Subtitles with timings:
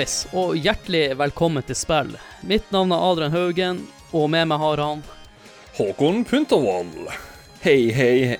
[0.00, 2.14] Hallais, og hjertelig velkommen til spill.
[2.48, 3.80] Mitt navn er Adrian Haugen,
[4.16, 5.02] og med meg har han
[5.76, 7.10] Håkon Puntervold.
[7.60, 8.38] Hei, hei.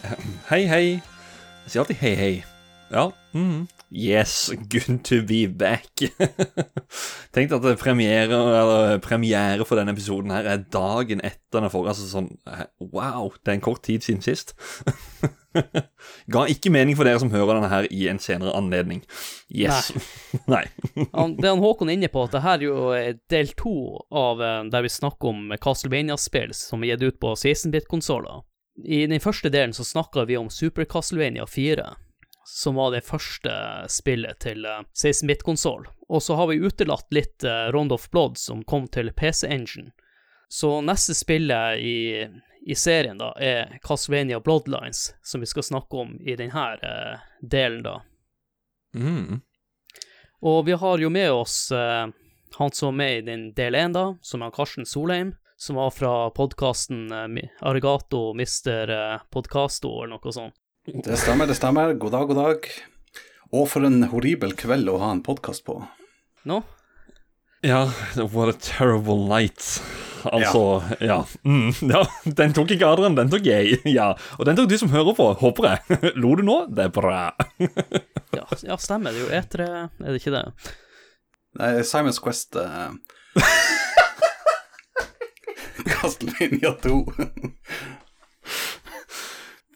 [0.48, 0.86] Hei, hei.
[1.66, 2.32] Jeg sier alltid hei, hei.
[2.88, 3.10] Ja.
[3.36, 3.66] mhm.
[3.90, 5.90] Yes, good to be back.
[7.34, 11.96] Tenk at premiere, eller, premiere for denne episoden her er dagen etter den forrige.
[11.96, 12.28] Altså sånn
[12.78, 14.54] Wow, det er en kort tid siden sist.
[16.30, 19.02] Ga ikke mening for dere som hører denne her i en senere anledning.
[19.50, 19.90] Yes.
[20.46, 20.62] Nei.
[21.10, 21.32] Nei.
[21.40, 23.74] Det han Håkon er inne på, at det her er jo eh, del to
[24.14, 28.46] av eh, der vi snakker om Castlevania-spill som er gitt ut på 16-bit-konsoller.
[28.86, 31.88] I den første delen så snakka vi om Super Castlevania 4
[32.52, 33.52] som var det første
[33.88, 35.86] spillet til 16-bit-konsoll.
[36.08, 39.92] Og så har vi utelatt litt uh, Round of Blood, som kom til PC Engine.
[40.48, 42.26] Så neste spillet i,
[42.66, 47.84] i, serien da er Castlevania Bloodlines, som vi skal snakke om i denne uh, delen,
[47.86, 48.00] da.
[48.98, 49.38] Mm.
[50.42, 54.16] Og vi har jo med oss han som er med i den del én, da,
[54.24, 55.34] som er Karsten Solheim.
[55.60, 57.12] Som var fra podkasten
[57.60, 58.88] Arigato Mister
[59.30, 60.56] Podcasto, eller noe sånt.
[60.86, 61.92] Det stemmer, det stemmer.
[61.94, 62.68] God dag, god dag.
[63.52, 65.74] Og for en horribel kveld å ha en podkast på.
[66.48, 66.62] Nå?
[67.60, 67.82] Ja,
[68.32, 69.60] what a terrible night.
[70.24, 71.06] Altså, ja.
[71.06, 71.18] Ja.
[71.44, 72.00] Mm, ja.
[72.24, 73.76] Den tok ikke Adrian, den tok jeg.
[73.98, 74.14] Ja.
[74.38, 76.00] Og den tok du som hører på, håper jeg.
[76.22, 76.58] Lo du nå?
[76.72, 77.22] Det er bra.
[77.60, 79.12] ja, ja, stemmer.
[79.12, 80.44] Det er jo E3, er det ikke det?
[81.60, 82.88] Nei, Simons Quest uh...
[85.92, 87.02] Castlevania 2.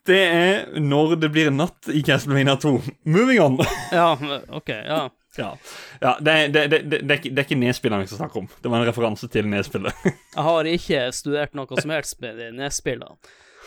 [0.04, 2.72] Det er når det blir natt i Castlevania 2.
[3.08, 3.60] Moving on.
[3.92, 4.10] ja,
[4.52, 5.04] ok, ja.
[5.36, 5.56] Ja,
[6.00, 8.50] ja det, det, det, det, er ikke, det er ikke nedspillene vi skal snakke om.
[8.60, 10.04] Det var en referanse til nedspillet.
[10.36, 13.16] jeg har ikke studert noe som helst med nedspillene.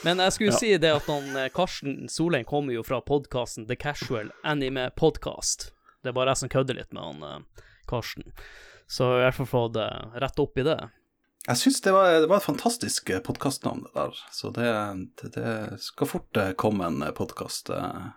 [0.06, 0.62] Men jeg skulle ja.
[0.62, 5.72] si det at han, eh, Karsten Solheim kommer jo fra podkasten The Casual Anime Podcast.
[6.06, 8.30] Det er bare jeg som kødder litt med han eh, Karsten.
[8.88, 10.78] Så jeg i hvert fall fått uh, rett opp i det.
[11.47, 14.18] Jeg syns det, det, var et fantastisk eh, podkastnavn, det der.
[14.35, 14.68] Så det,
[15.22, 18.09] det, det, skal fort eh, komme en podkast eh,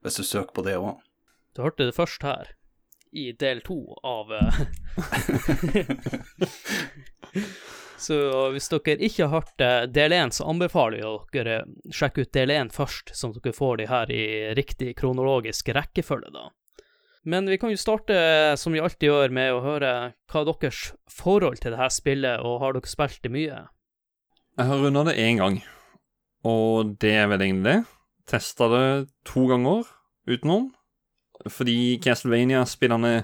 [0.00, 0.96] hvis du søker på det òg.
[1.52, 2.54] Du hørte det først her,
[3.12, 4.32] i del to av
[7.98, 8.16] Så
[8.54, 9.58] hvis dere ikke har hørt
[9.92, 11.56] del én, så anbefaler jeg dere
[11.92, 14.24] sjekke ut del én først, sånn at dere får de her i
[14.56, 16.48] riktig kronologisk rekkefølge, da.
[17.24, 18.14] Men vi kan jo starte,
[18.60, 19.92] som vi alltid gjør, med å høre
[20.30, 23.60] hva er deres forhold til dette spillet, og har dere spilt det mye?
[24.58, 25.60] Jeg har runda det én gang,
[26.46, 27.78] og det er vel egentlig det.
[28.28, 28.88] Testa det
[29.28, 29.86] to ganger
[30.28, 30.72] utenom.
[31.46, 33.22] Fordi Castlevania-spillerne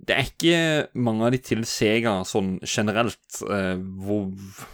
[0.00, 3.40] Det er ikke mange av de til Sega sånn generelt.
[3.44, 4.30] Eh, hvor,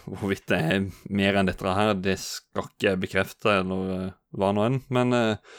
[0.07, 4.53] hvorvidt det er mer enn dette her, det skal ikke jeg bekrefte, eller eh, hva
[4.55, 4.77] nå enn.
[4.95, 5.57] Men eh,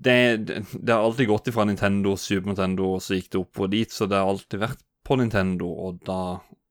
[0.00, 0.36] det,
[0.72, 4.08] det, har alltid gått ifra Nintendo, Super Nintendo, og så gikk det oppover dit, så
[4.08, 6.20] det har alltid vært på Nintendo, og da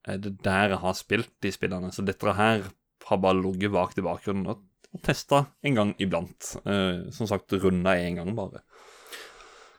[0.09, 1.91] er det der jeg har spilt de spillene.
[1.93, 2.65] Så dette her
[3.09, 4.63] har bare ligget bak i bakgrunnen og,
[4.95, 6.55] og testa en gang iblant.
[6.65, 8.63] Uh, som sagt, runda én gang, bare.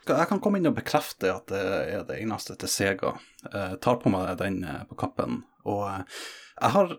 [0.07, 3.13] Jeg kan komme inn og bekrefte at det er det eneste til Sega.
[3.45, 5.43] Jeg tar på meg den eh, på kappen.
[5.71, 6.23] Og eh,
[6.57, 6.95] jeg har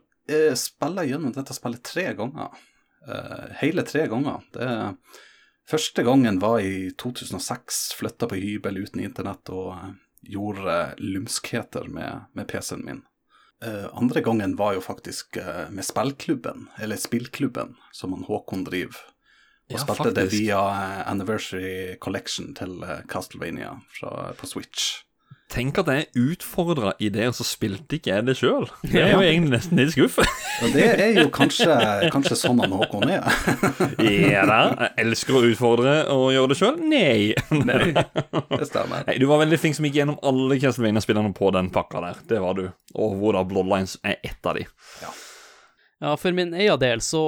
[0.56, 2.54] spilla gjennom dette spillet tre ganger.
[3.60, 4.46] Hele tre ganger.
[4.54, 4.94] Det er
[5.70, 7.82] Første gangen var i 2006.
[8.00, 13.04] Flytta på hybel uten internett og uh, gjorde lumskheter med, med PC-en min.
[13.64, 15.38] Uh, andre gangen var jo faktisk
[15.70, 18.98] med spillklubben, eller spillklubben, som han Håkon driver.
[19.72, 20.18] Og ja, spilte faktisk.
[20.18, 20.62] det via
[21.08, 25.06] Anniversary Collection til Castlevania fra, på Switch.
[25.52, 28.70] Tenk at jeg er utfordra i det, og så spilte ikke jeg det sjøl.
[28.88, 30.30] Det er jo egentlig nesten litt skuffet.
[30.64, 31.76] Og det er jo kanskje,
[32.14, 33.26] kanskje sånn han Håkon er.
[34.32, 34.60] ja da.
[34.80, 36.80] Jeg elsker å utfordre og gjøre det sjøl.
[36.80, 37.34] Nei.
[37.68, 37.90] Nei.
[37.92, 39.04] Det stemmer.
[39.10, 42.24] Nei, du var veldig flink som gikk gjennom alle Castlevania-spillerne på den pakka der.
[42.32, 42.70] Det var du.
[42.96, 44.64] Og hvor da Bloodlines er ett av de.
[45.04, 45.12] Ja.
[46.02, 47.22] Ja, for min egen del så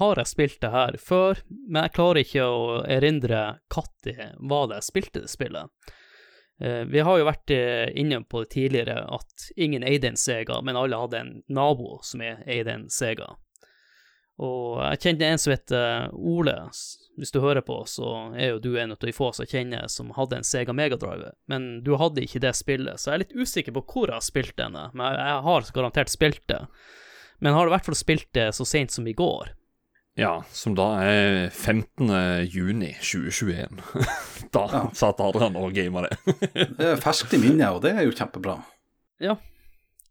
[0.00, 1.38] har jeg spilt det her før,
[1.68, 5.70] men jeg klarer ikke å erindre når var det jeg spilte det spillet.
[6.60, 10.60] Eh, vi har jo vært eh, inne på det tidligere at ingen eide en Sega,
[10.64, 13.34] men alle hadde en nabo som eide en Sega.
[14.36, 16.56] Og jeg kjente en som heter eh, Ole.
[17.16, 20.12] Hvis du hører på, så er jo du en av de få som kjenner som
[20.16, 21.32] hadde en Sega Megadrive.
[21.48, 24.26] Men du hadde ikke det spillet, så jeg er litt usikker på hvor jeg har
[24.26, 24.90] spilt denne.
[24.92, 26.66] Men jeg har garantert spilt det.
[27.40, 29.52] Men har i hvert fall spilt det så sent som i går.
[30.18, 32.08] Ja, som da er 15.
[32.48, 33.68] juni 2021.
[34.56, 34.80] da ja.
[34.96, 36.16] satt Adrian og gama det.
[36.78, 38.56] det er ferskt i minnet, og det er jo kjempebra.
[39.20, 39.36] Ja.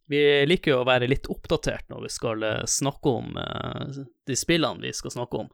[0.06, 4.38] Vi liker jo å være litt oppdatert når vi skal eh, snakke om uh, de
[4.38, 5.50] spillene vi skal snakke om.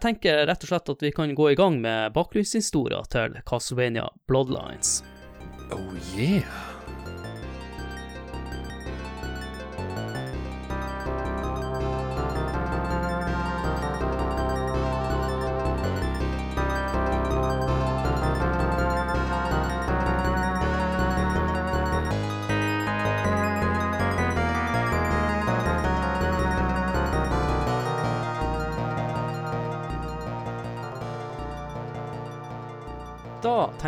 [0.00, 5.00] Tenker rett og slett at vi kan gå i gang med bakgrunnshistoria til Castlevania Bloodlines.
[5.74, 6.69] Oh yeah.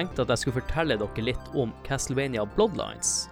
[0.02, 3.28] Tenkte at jeg skulle fortelle dere litt om Castlevania Bloodlines.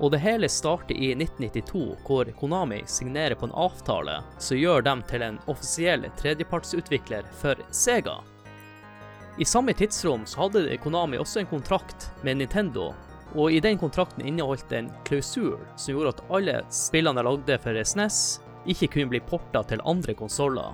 [0.00, 5.02] Og det hele starter i 1992, hvor Konami signerer på en avtale som gjør dem
[5.08, 8.16] til en offisiell tredjepartsutvikler for Sega.
[9.40, 12.90] I samme tidsrom så hadde Konami også en kontrakt med Nintendo,
[13.36, 17.84] og i den kontrakten inneholdt en klausul som gjorde at alle spillene de lagde for
[17.84, 20.72] SNES, ikke kunne bli porta til andre konsoller.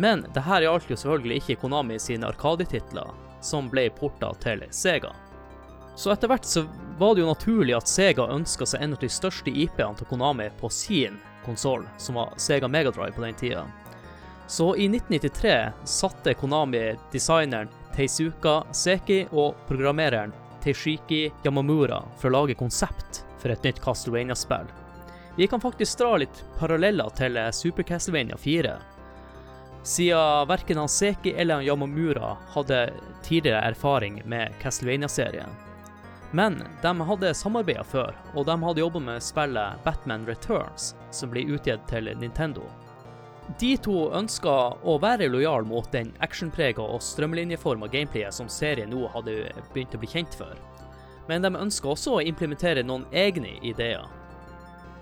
[0.00, 3.08] Men det her gjaldt jo selvfølgelig ikke Konami sine arkadetitler,
[3.40, 5.12] som ble porta til Sega.
[5.96, 6.66] Så etter hvert så
[6.98, 10.50] var det jo naturlig at Sega ønska seg en av de største IP-ene til Konami
[10.60, 11.16] på sin
[11.46, 13.64] konsoll, som var Sega Megadrive på den tida.
[14.46, 22.58] Så i 1993 satte Konami designeren Teisuka Seki og programmereren Teishiki Yamamura for å lage
[22.58, 24.68] konsept for et nytt Castlevania-spill.
[25.36, 28.76] Vi kan faktisk dra litt paralleller til Super Castlevania 4,
[29.86, 32.92] siden verken han Seki eller han Yamamura hadde
[33.22, 35.50] tidligere erfaring med Castlevania-serien.
[36.30, 41.46] Men de hadde samarbeida før, og de hadde jobba med spillet Batman Returns, som ble
[41.54, 42.66] utgitt til Nintendo.
[43.60, 49.06] De to ønska å være lojal mot den actionprega og strømlinjeforma gameplayet som serien nå
[49.14, 49.38] hadde
[49.72, 50.58] begynt å bli kjent for.
[51.30, 54.02] Men de ønska også å implementere noen egne ideer.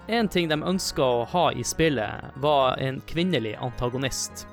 [0.06, 4.44] En ting de ønska å ha i spillet, var en kvinnelig antagonist.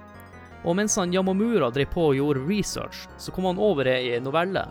[0.64, 4.66] Og mens han Yamamura drev på og gjorde research, så kom han over ei novelle.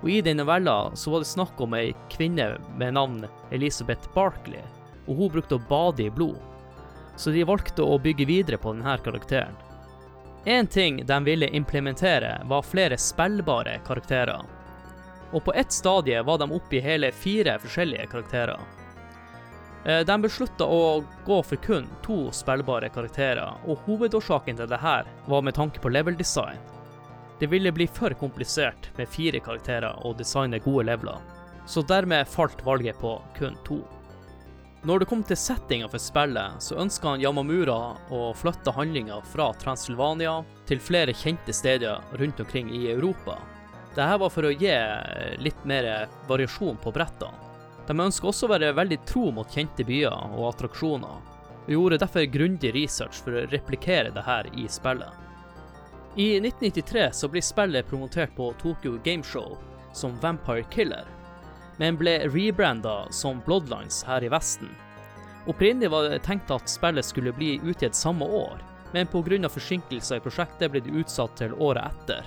[0.00, 4.62] Og i den novella så var det snakk om ei kvinne med navn Elizabeth Barkley,
[5.06, 6.38] og hun brukte å bade i blod.
[7.16, 9.56] Så de valgte å bygge videre på denne karakteren.
[10.44, 14.40] En ting de ville implementere, var flere spillbare karakterer.
[15.32, 18.60] Og på ett stadie var de oppe i hele fire forskjellige karakterer.
[19.84, 25.42] Eh, De beslutta å gå for kun to spillbare karakterer, og hovedårsaken til dette var
[25.42, 26.58] med tanke på level design.
[27.40, 31.16] Det ville bli for komplisert med fire karakterer å designe gode leveler,
[31.66, 33.80] så dermed falt valget på kun to.
[34.84, 39.50] Når det kom til settinga for spillet, så ønska han Yamamura å flytte handlinga fra
[39.60, 40.38] Transylvania
[40.68, 43.36] til flere kjente steder rundt omkring i Europa.
[43.94, 44.72] Dette var for å gi
[45.40, 47.49] litt mer variasjon på brettene.
[47.90, 51.22] De ønsker også å være veldig tro mot kjente byer og attraksjoner,
[51.64, 55.10] og gjorde derfor grundig research for å replikere det her i spillet.
[56.14, 59.56] I 1993 så blir spillet promotert på Tokyo Game Show
[59.92, 61.08] som Vampire Killer,
[61.82, 64.70] men ble rebranda som Bloodlines her i Vesten.
[65.50, 68.62] Opprinnelig var det tenkt at spillet skulle bli utgitt samme år,
[68.94, 69.48] men pga.
[69.48, 72.22] forsinkelser i prosjektet ble det utsatt til året etter.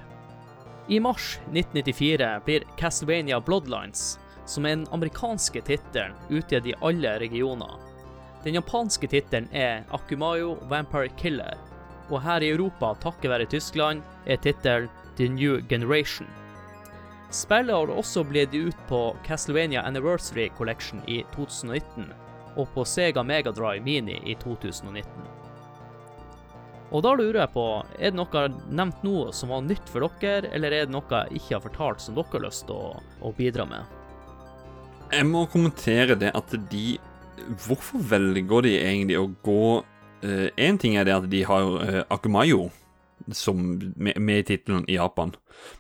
[0.92, 7.78] I mars 1994 blir Castlevania Bloodlines som er den amerikanske tittelen utgitt i alle regioner.
[8.44, 11.58] Den japanske tittelen er Akumayo Vampire Killer,
[12.10, 16.28] og her i Europa, takket være Tyskland, er tittelen The New Generation.
[17.34, 22.12] Spillet har også blitt ut på Castlevania Anniversary Collection i 2019,
[22.56, 25.08] og på Sega Megadrive Mini i 2019.
[26.94, 27.66] Og da lurer jeg på,
[27.98, 31.40] er det noe nevnt nå som var nytt for dere, eller er det noe jeg
[31.40, 34.03] ikke har fortalt som dere har lyst til å, å bidra med?
[35.12, 36.98] Jeg må kommentere det at de
[37.66, 39.84] Hvorfor velger de egentlig å gå
[40.24, 42.70] Én ting er det at de har uh, Akumayo
[43.32, 45.34] som, med i tittelen i Japan.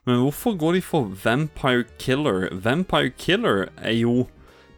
[0.05, 2.49] Men hvorfor går de for Vampire Killer?
[2.51, 4.27] Vampire Killer er jo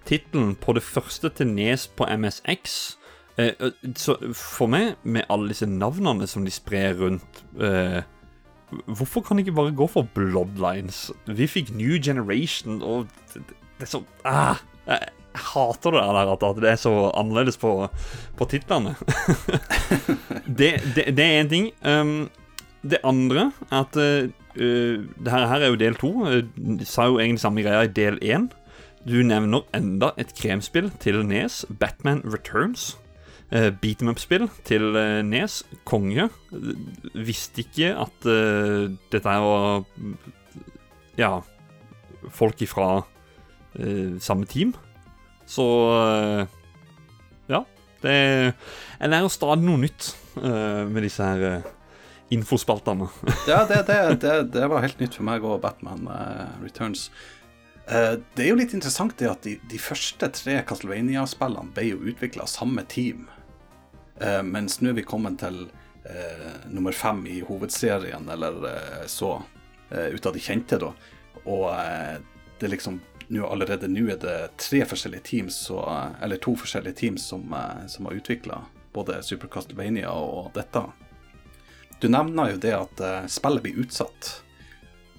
[0.05, 2.97] tittelen på det første til Nes på MSX.
[3.37, 8.03] Eh, eh, så for meg, med alle disse navnene som de sprer rundt eh,
[8.85, 11.11] Hvorfor kan de ikke bare gå for Bloodlines?
[11.27, 13.07] Vi fikk New Generation, og
[13.77, 17.87] det, er så ah, jeg, hater det der at, det er så annerledes på,
[18.37, 18.95] på titlene.
[20.59, 21.69] det, det, det er én ting.
[21.83, 22.29] Um,
[22.85, 26.11] det andre er at uh, det her, her er jo del to.
[26.55, 28.49] Du sa jo egentlig samme greia i del én.
[29.05, 32.95] Du nevner enda et kremspill til Nes, Batman Returns.
[33.53, 36.29] Uh, Beat em up-spill til uh, Nes, konge.
[37.13, 39.83] Visste ikke at uh, dette her var
[41.15, 41.35] Ja,
[42.33, 43.11] folk ifra uh,
[44.23, 44.75] samme team.
[45.45, 46.45] Så uh,
[47.51, 47.65] Ja.
[48.01, 48.13] Det
[49.01, 51.65] En lærer stadig noe nytt uh, med disse her
[52.33, 53.07] infospaltene.
[53.51, 56.07] ja, det, det, det, det, var helt nytt for meg og Batman
[56.63, 57.09] Returns.
[57.85, 62.01] Eh, det er jo litt interessant det at de, de første tre Castlevania-spillene ble jo
[62.09, 63.27] utvikla av samme team.
[64.15, 65.65] Uh, mens nå er vi kommet til
[66.07, 69.35] uh, nummer fem i hovedserien, eller uh, så,
[69.91, 70.93] eh, ut av de kjente, da.
[71.45, 72.15] Og eh,
[72.61, 75.81] det liksom nå allerede nå er det tre forskjellige teams, så,
[76.21, 78.61] eller to forskjellige teams som, eh, som har utvikla
[78.93, 80.83] både Super Castlevania og dette.
[81.99, 84.31] Du nevner jo det at eh, spillet blir utsatt.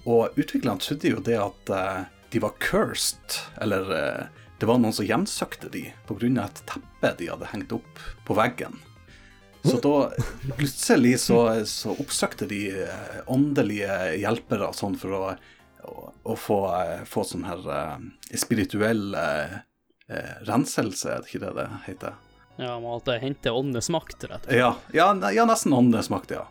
[0.07, 3.87] Og utviklerne trodde jo det at eh, de var cursed, eller
[4.59, 6.27] det var noen som hjemsøkte de pga.
[6.43, 8.75] et teppe de hadde hengt opp på veggen.
[9.63, 10.11] Så da
[10.57, 12.61] plutselig så, så oppsøkte de
[13.31, 15.23] åndelige hjelpere sånn for å,
[15.87, 18.05] å, å få, eh, få sånn her eh,
[18.37, 19.57] spirituell eh,
[20.47, 22.17] renselse, er det ikke det det heter?
[22.57, 24.57] Ja, man måtte hente åndenes makt, rett og slett.
[24.57, 26.47] Ja, ja, ja nesten åndenes makt, ja.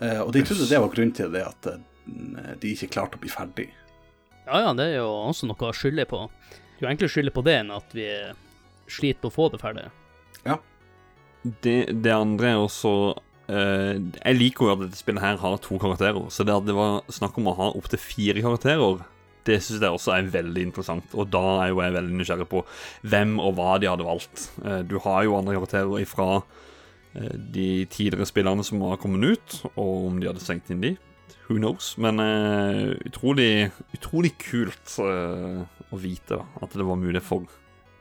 [0.00, 1.70] Eh, og de trodde det var grunnen til det at
[2.60, 3.68] de ikke klarte å bli ferdig.
[4.48, 6.24] Ja ja, det er jo også noe å skylde på.
[6.50, 8.08] Det er jo enklere å skylde på det enn at vi
[8.90, 9.90] sliter på å få det ferdig.
[11.42, 12.90] Det, det andre er også
[13.50, 16.28] Jeg liker jo at dette spillet her har to karakterer.
[16.30, 19.00] Så det at det var snakk om å ha opptil fire karakterer,
[19.48, 21.14] det syns jeg også er veldig interessant.
[21.16, 22.64] Og da er jo jeg veldig nysgjerrig på
[23.12, 24.48] hvem og hva de hadde valgt.
[24.64, 29.60] Eh, du har jo andre karakterer ifra eh, de tidligere spillerne som har kommet ut,
[29.74, 30.96] og om de hadde senkt inn de.
[31.48, 31.96] Who knows?
[31.98, 37.48] Men uh, utrolig, utrolig kult uh, å vite da, at det var mulig for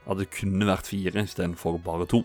[0.05, 2.21] At det kunne vært fire istedenfor bare to.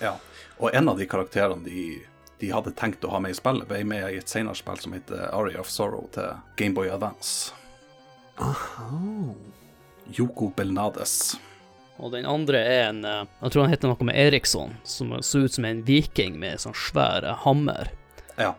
[0.00, 0.14] Ja.
[0.56, 2.00] Og en av de karakterene de,
[2.40, 4.94] de hadde tenkt å ha med i spillet, ble med i et senere spill som
[4.96, 7.54] heter Aria of Sorrow til Gameboy Advance.
[10.18, 11.36] Yoko Belnades.
[12.02, 15.44] Og den andre er en eh, Jeg tror han heter noe med Eriksson, som så
[15.46, 17.92] ut som en viking med sånn svær hammer.
[18.34, 18.56] Ja.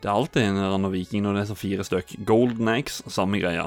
[0.00, 2.10] Det er alltid en eller annen viking når det er så fire stykk.
[2.28, 3.64] Golden Eggs, samme greia.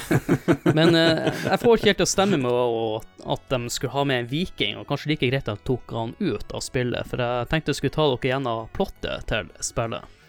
[0.76, 3.00] Men eh, jeg får ikke helt til å stemme med å,
[3.34, 6.14] at de skulle ha med en viking, og kanskje like greit at de tok han
[6.18, 10.20] ut av spillet, for jeg tenkte jeg skulle ta dere gjennom plottet til spillet.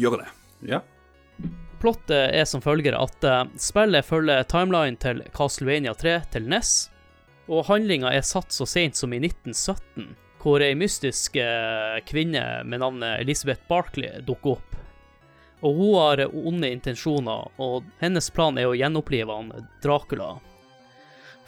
[0.00, 0.30] Gjør det.
[0.74, 0.82] ja.
[1.80, 6.74] Plottet er som følger at eh, spillet følger timeline til Castlevania 3 til NES,
[7.50, 12.80] og handlinga er satt så sent som i 1917, hvor ei mystisk eh, kvinne med
[12.80, 14.76] navnet Elizabeth Barkley dukker opp.
[15.60, 19.50] Og hun har onde intensjoner, og hennes plan er å gjenopplive han
[19.84, 20.38] Dracula.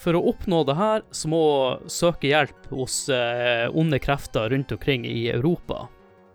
[0.02, 4.72] For å oppnå det her, så må hun søke hjelp hos eh, onde krefter rundt
[4.74, 5.86] omkring i Europa.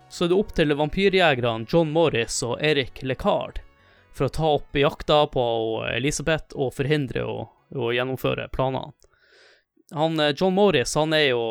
[0.10, 3.60] Så er det opp til vampyrjegerne John Morris og Eric Lecard
[4.16, 5.44] for å ta opp jakta på
[5.92, 7.42] Elisabeth og forhindre å,
[7.76, 8.96] å gjennomføre planene.
[9.94, 11.44] Han, eh, John Morris han er jo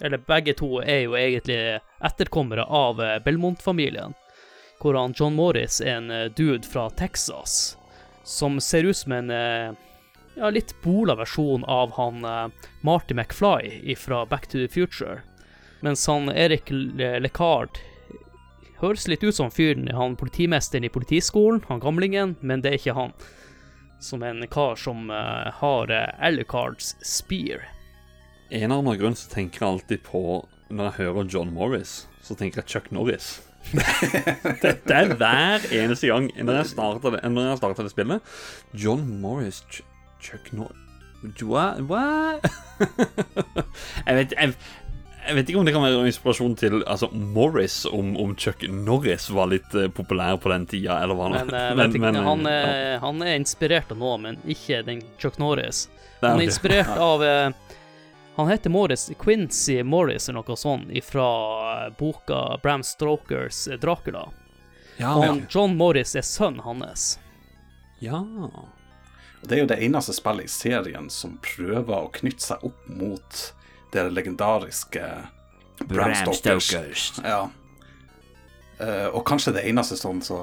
[0.00, 4.14] Eller begge to er jo egentlig etterkommere av eh, Belmont-familien.
[4.78, 7.76] Hvor han John Morris er en eh, dude fra Texas
[8.24, 9.72] som ser ut som en eh,
[10.36, 12.20] ja, litt bola versjon av han
[12.86, 15.22] Marty McFly fra Back to the Future.
[15.80, 17.80] Mens han Erik Lecard
[18.78, 22.94] høres litt ut som fyren, han politimesteren i politiskolen, han gamlingen, men det er ikke
[22.98, 23.16] han.
[23.98, 25.90] Som en kar som har
[26.22, 27.66] Alucards spear.
[28.48, 30.22] En eller annen grunn så tenker jeg alltid på
[30.72, 33.38] Når jeg hører John Morris, så tenker jeg Chuck Norris.
[34.62, 38.34] det, det er hver eneste gang når jeg starter det, når jeg starter det spillet.
[38.72, 39.82] John Morris, Ch
[40.24, 40.84] Chuck Norris?
[41.42, 42.38] Hva?
[44.06, 44.52] jeg, vet, jeg,
[45.28, 49.28] jeg vet ikke om det kan være inspirasjon til altså, Morris, om, om Chuck Norris
[49.34, 52.98] var litt uh, populær på den tida, eller hva Men, eh, men, ikke, han, er,
[53.02, 55.88] han er inspirert av noe, men ikke den Chuck Norris.
[56.22, 57.50] Han er inspirert av eh,
[58.38, 64.28] Han heter Morris, Quincy Morris eller noe sånt, fra boka Bram Stokers eh, Dracula.
[64.96, 65.36] ja, Og ja.
[65.50, 67.18] John Morris er sønnen hans.
[67.98, 68.22] ja.
[69.42, 73.42] Det er jo det eneste spillet i serien som prøver å knytte seg opp mot
[73.94, 75.02] det legendariske
[75.86, 77.12] Bram Stokers.
[77.22, 77.50] Ja.
[78.78, 80.40] Uh, og kanskje det eneste sånn så,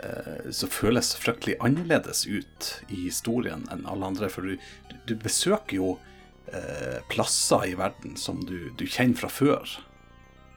[0.00, 4.28] eh, som føles fryktelig annerledes ut i historien enn alle andre.
[4.32, 4.56] For du,
[4.88, 5.98] du, du besøker jo
[6.52, 9.76] eh, plasser i verden som du, du kjenner fra før.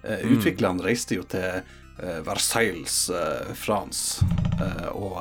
[0.04, 4.26] Eh, Utviklerne reiste jo til eh, Versailles, eh, France,
[4.60, 5.20] eh, og,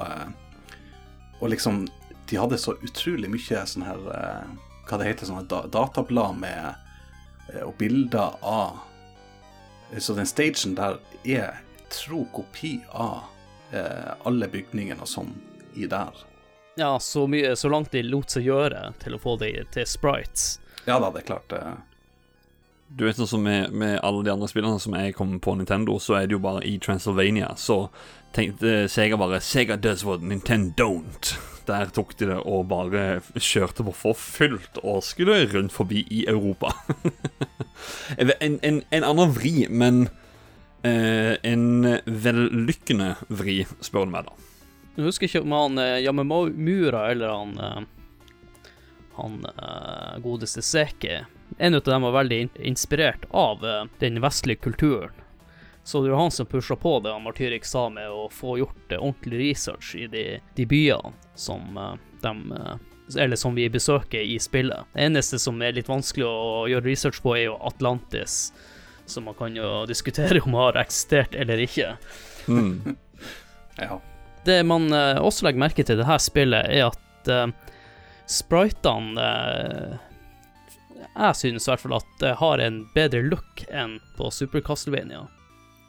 [1.40, 1.84] og liksom
[2.30, 3.98] De hadde så utrolig mye sånn her
[4.88, 6.78] Hva det heter, sånne da, datablad med
[7.66, 8.78] og bilder av
[10.00, 10.96] Så den stagen der
[11.28, 11.58] er
[11.92, 13.26] tro kopi av
[13.72, 15.32] eh, alle bygningene og sånn
[15.76, 16.12] i der.
[16.80, 20.54] Ja, så, mye, så langt de lot seg gjøre til å få de til sprites.
[20.86, 21.52] Ja da, det er klart.
[21.52, 21.74] Eh,
[22.96, 26.16] Du vet altså, med, med alle de andre spillene som jeg kommer på Nintendo, så
[26.18, 27.52] er det jo bare i Transylvania.
[27.56, 27.86] Så
[28.36, 31.34] tenkte Sega bare Sega does what Nintendo don't.
[31.68, 36.24] Der tok de det og bare kjørte på for fullt og skulle rundt forbi i
[36.28, 36.72] Europa.
[38.18, 40.08] en, en, en annen vri, men
[40.82, 44.51] eh, en vellykkende vri, spør du meg, da.
[44.94, 47.80] Jeg husker ikke om han eh, Yamamura eller han eh,
[49.16, 51.22] Han eh, godeste Seki
[51.58, 53.64] En av dem var veldig inspirert av
[53.98, 55.12] den vestlige kulturen.
[55.84, 58.94] Så det var han som pusha på det han Martyrik sa med å få gjort
[58.96, 60.24] ordentlig research i de,
[60.56, 61.76] de byene som
[62.22, 62.32] de
[63.18, 64.88] Eller som vi besøker i spillet.
[64.94, 68.54] Det eneste som er litt vanskelig å gjøre research på, er jo Atlantis.
[69.04, 71.96] Så man kan jo diskutere om det har eksistert eller ikke.
[72.48, 72.96] Mm.
[73.80, 74.02] Ja.
[74.46, 77.52] Det man eh, også legger merke til i dette spillet, er at uh,
[78.26, 80.00] spritene uh,
[81.12, 85.28] Jeg synes i hvert fall at det har en bedre look enn på Super Castlevania.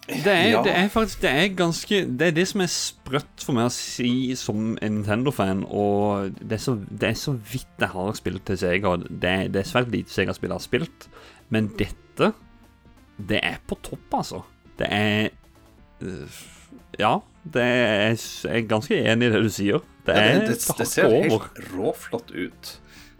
[0.03, 0.61] Det er, Ja.
[0.65, 3.71] det er faktisk Det er ganske Det er det som er sprøtt for meg å
[3.71, 8.43] si som en Nintendo-fan, og det er, så, det er så vidt jeg har spilt
[8.49, 8.97] til Sega.
[9.07, 11.07] Det det er svært lite Sega-spill jeg har spilt,
[11.49, 12.33] men dette
[13.17, 14.43] Det er på topp, altså.
[14.77, 15.29] Det er
[16.99, 19.83] Ja, er, jeg er ganske enig i det du sier.
[20.07, 21.47] Det Ja, er det, det, det ser over.
[21.47, 22.71] helt råflott ut.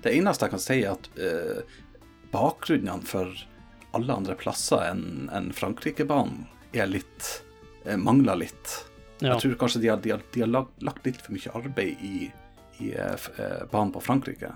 [0.03, 1.61] Det eneste jeg kan si, er at uh,
[2.33, 3.31] bakgrunnene for
[3.93, 7.29] alle andre plasser enn enn Frankrikebanen er litt
[7.87, 8.77] uh, Mangler litt.
[9.19, 9.35] Ja.
[9.35, 12.03] Jeg tror kanskje de har, de har, de har lagt, lagt litt for mye arbeid
[12.03, 12.29] i,
[12.83, 14.51] i uh, eh, banen på Frankrike.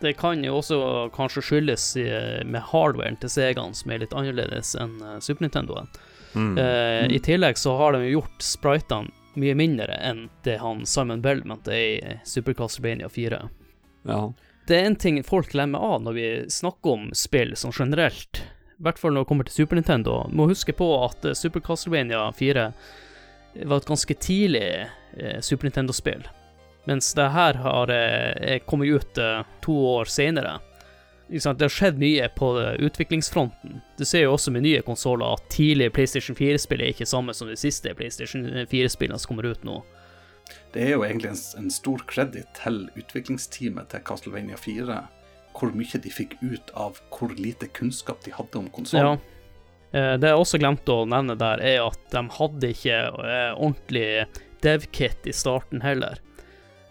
[0.00, 0.78] Det kan jo også
[1.12, 1.84] kanskje skyldes
[2.48, 5.90] med hardwaren til Segaen, som er litt annerledes enn eh, Super Nintendoen.
[6.34, 6.58] Mm.
[6.58, 11.44] Eh, I tillegg så har de gjort spritene mye mindre enn det han Simon Bell
[11.46, 13.42] mente i Super Castlevania 4.
[14.02, 14.32] Ja.
[14.66, 18.42] Det er en ting folk glemmer av når vi snakker om spill sånn generelt,
[18.78, 20.22] i hvert fall når det kommer til Super Nintendo.
[20.32, 22.66] Må huske på at eh, Super Castlevania 4
[23.66, 24.66] var et ganske tidlig
[25.16, 26.26] eh, Super Nintendo-spill,
[26.86, 30.58] mens det her har eh, kommet ut eh, to år senere.
[31.30, 33.80] Det har skjedd mye på eh, utviklingsfronten.
[33.98, 37.50] Du ser jo også med nye konsoller at tidligere PlayStation 4-spill er ikke samme som
[37.50, 39.78] de siste PlayStation 4-spillene som kommer ut nå.
[40.74, 44.98] Det er jo egentlig en, en stor kreditt til utviklingsteamet til Castlevania 4,
[45.54, 49.22] hvor mye de fikk ut av hvor lite kunnskap de hadde om konsollen.
[49.22, 49.36] Ja.
[49.90, 52.98] Det jeg også glemte å nevne der, er at de hadde ikke
[53.58, 54.04] ordentlig
[54.62, 56.20] dev-kit i starten heller.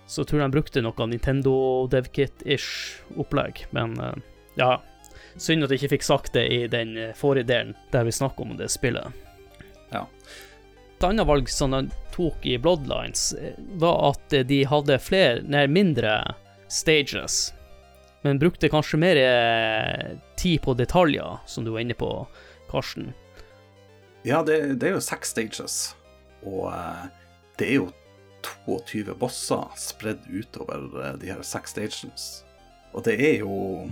[0.10, 1.54] Så tror jeg de brukte noe Nintendo
[1.92, 4.16] devkit-ish opplegg, men eh,
[4.58, 4.78] ja.
[5.40, 8.48] Synd at jeg ikke fikk sagt det i den eh, forrige delen der vi snakker
[8.48, 9.14] om det spillet.
[9.94, 10.08] Ja.
[10.98, 11.84] Et annet valg som de
[12.16, 16.18] tok i Bloodlines, eh, var at de hadde flere, nei, mindre
[16.74, 17.54] stages,
[18.26, 19.22] men brukte kanskje mer
[20.42, 22.10] tid på detaljer, som du var inne på,
[22.70, 23.14] Karsten.
[24.28, 25.78] Ja, det, det er jo seks stages,
[26.44, 26.74] og
[27.62, 27.88] det er jo
[28.44, 32.28] 22 bosser spredd utover eh, de her seks stages.
[32.94, 33.90] Og det er jo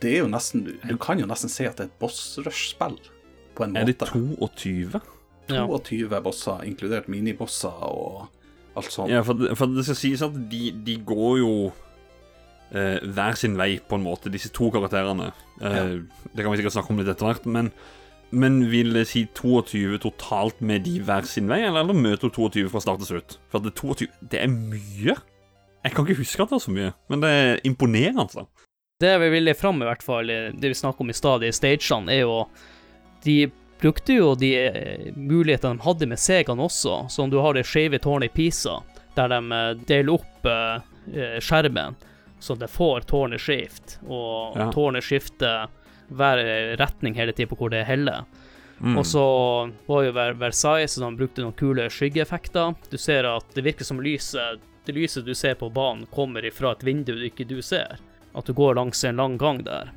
[0.00, 2.98] Det er jo nesten Du kan jo nesten si at det er et boss-rush-spill,
[3.54, 3.80] på en måte.
[3.82, 3.96] Er det
[4.38, 4.52] måte.
[4.54, 5.00] 22?
[5.48, 5.64] Ja.
[5.66, 8.26] 22 bosser, inkludert minibosser og
[8.76, 9.10] alt sånt.
[9.10, 11.52] Ja, for, for det skal sies at de, de går jo
[12.70, 15.30] eh, hver sin vei, på en måte, disse to karakterene.
[15.62, 15.94] Eh,
[16.34, 17.72] Det kan vi sikkert snakke om litt etter hvert, men,
[18.30, 22.34] men vil det si 22 totalt med de hver sin vei, eller, eller møter du
[22.36, 23.36] 22 fra start til slutt?
[23.48, 25.14] For at det, 22, det er mye.
[25.84, 28.20] Jeg kan ikke huske at det er så mye, men det er imponerende.
[28.26, 28.46] altså.
[29.00, 32.12] Det vi ville fram i hvert fall, det vi snakker om i stad, de stagene,
[32.12, 32.46] er jo
[33.24, 37.64] De brukte jo de eh, mulighetene de hadde med Segaen også, som du har det
[37.66, 38.80] skeive tårnet i Pisa,
[39.16, 41.96] der de eh, deler opp eh, skjermen
[42.40, 44.68] så det får tårnet skift, og Ja.
[44.70, 45.66] tårnet skifter
[46.08, 46.40] hver
[46.80, 48.24] retning hele tiden på hvor det heller.
[48.78, 48.98] Mm.
[49.00, 49.22] Og så
[49.88, 52.76] var jo Versailles, så de brukte noen kule skyggeeffekter.
[52.90, 56.70] Du ser at det virker som lyset Det lyset du ser på banen, kommer ifra
[56.72, 57.98] et vindu du ikke du ser.
[58.32, 59.90] At du går langs en lang gang der.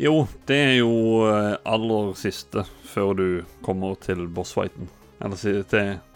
[0.00, 3.26] Jo, det er jo eh, aller siste før du
[3.60, 4.88] kommer til bossfighten.
[5.20, 5.58] Eller til,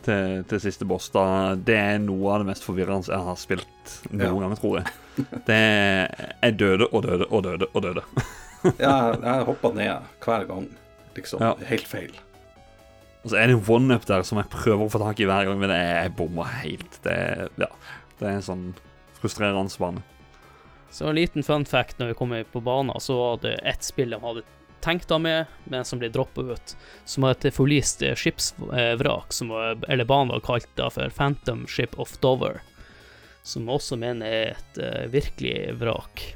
[0.07, 1.11] til, til siste boss.
[1.13, 4.47] Da, det er noe av det mest forvirrende jeg har spilt noen Ja.
[4.47, 5.27] gang, tror jeg.
[5.45, 8.07] Det er Jeg døde og døde og døde og døde.
[8.81, 10.69] Jeg, jeg hoppa ned hver gang,
[11.17, 11.43] liksom.
[11.45, 11.53] Ja.
[11.69, 12.15] Helt feil.
[13.25, 15.47] Og så er det en one-up der som jeg prøver å få tak i hver
[15.49, 16.99] gang, men det jeg bommer helt.
[17.05, 17.71] Det, er- ja,
[18.19, 18.65] det er en sånn
[19.21, 20.03] frustrerende bane.
[20.93, 24.13] Så en liten fun fact når vi kommer på banen, så var det ett spill
[24.13, 24.45] de hadde
[24.85, 26.75] tenkt av med, men som ble droppa ut.
[27.09, 31.65] Som var et forlist eh, skipsvrak, som var, eller banen var kalt da for Phantom
[31.67, 32.61] Ship of Dover.
[33.45, 36.27] Som også mener er et eh, virkelig vrak.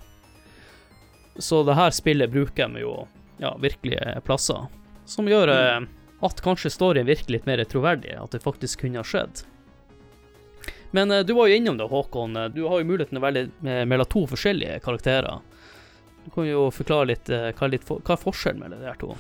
[1.39, 2.95] Så det her spillet bruker de jo
[3.39, 4.67] ja, virkelige plasser.
[5.09, 5.89] Som gjør mm.
[6.27, 9.45] at kanskje storyen virker litt mer troverdig, at det faktisk kunne ha skjedd.
[10.91, 12.37] Men eh, du var jo innom det, Håkon.
[12.55, 15.41] Du har jo muligheten å velge eh, mellom to forskjellige karakterer.
[16.25, 19.15] Du kan jo forklare litt hva er, litt hva er forskjellen mellom de her to.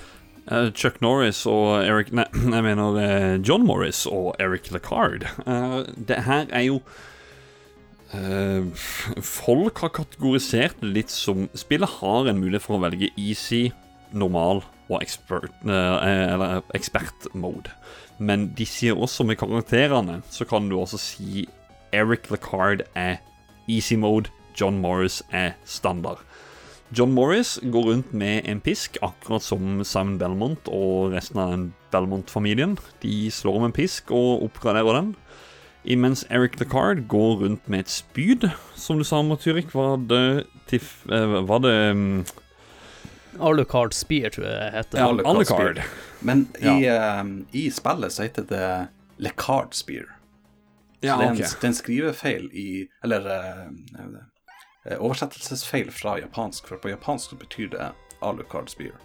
[0.74, 2.24] Chuck Norris og Eric Nei,
[2.56, 5.28] jeg mener John Morris og Eric LeCard.
[5.46, 5.78] Eh,
[6.08, 6.80] det her er jo
[8.08, 13.68] Folk har kategorisert det litt som Spillet har en mulighet for å velge easy,
[14.16, 17.68] normal og expert, eh, eller expert-mode.
[18.18, 21.46] Men de sier også med karakterene så kan du også si
[21.92, 23.18] Eric LeCard er
[23.68, 26.24] easy mode, John Morris er standard.
[26.96, 32.78] John Morris går rundt med en pisk, akkurat som Simon Belmont og resten av Belmont-familien.
[33.02, 35.10] De slår med en pisk og oppgraderer den.
[35.88, 39.72] Imens Eric the Card går rundt med et spyd, som du sa, Matyrik.
[39.74, 41.06] Var det tiff...
[41.08, 42.24] eh, Var det um,
[43.40, 44.98] Alucard Spear, tror jeg det heter.
[45.00, 45.08] Ja.
[45.08, 45.80] Alucard Alucard?
[46.20, 47.24] Men i, eh,
[47.56, 48.68] i spillet så heter det
[49.16, 50.12] LeCard Spear.
[51.00, 51.68] Ja, så det er, en, okay.
[51.68, 58.68] en skrivefeil i Eller eh, oversettelsesfeil fra japansk, for på japansk så betyr det Alucard
[58.68, 58.96] Spear.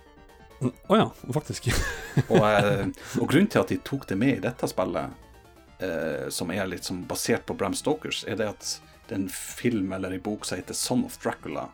[0.64, 1.68] Å ja, faktisk.
[2.32, 2.88] Og, uh,
[3.20, 5.16] og grunnen til at de tok det med i dette spillet,
[5.84, 8.68] eh, som er litt som basert på Bram Stokers, er det at
[9.08, 11.68] det er en film eller en bok som heter Son of Dracula.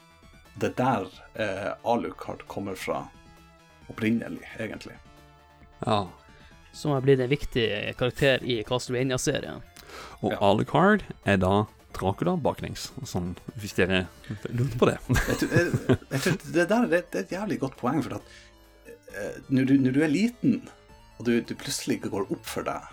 [0.59, 3.03] Det er der eh, Alucard kommer fra
[3.89, 4.97] opprinnelig, egentlig.
[5.85, 6.07] ja.
[6.71, 7.63] Som har blitt en viktig
[7.97, 9.63] karakter i Castlevania-serien.
[10.21, 10.37] Og Ja.
[10.51, 11.63] Alucard er da
[11.97, 14.03] Dracula baklengs, sånn, hvis dere
[14.53, 14.99] lurte på det.
[15.31, 18.19] Jeg tror, jeg, jeg tror det der er, det er et jævlig godt poeng, for
[18.19, 18.29] at
[19.17, 20.59] eh, når, du, når du er liten,
[21.17, 22.85] og du, du plutselig går opp for deg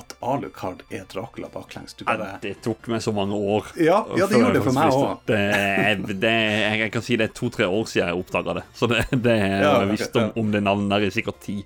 [0.00, 3.70] at Alucard er Dracula baklengs Du bare Det tok meg så mange år.
[3.80, 5.10] Ja, ja det gjorde det for meg òg.
[5.28, 6.32] visste.
[6.80, 8.64] Jeg, kan si det er to-tre år siden jeg oppdaga det.
[8.76, 11.40] Så det, det jeg Ja, okay, ok, visst om, om det navnet der i sikkert
[11.44, 11.60] ti.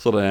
[0.00, 0.26] Så det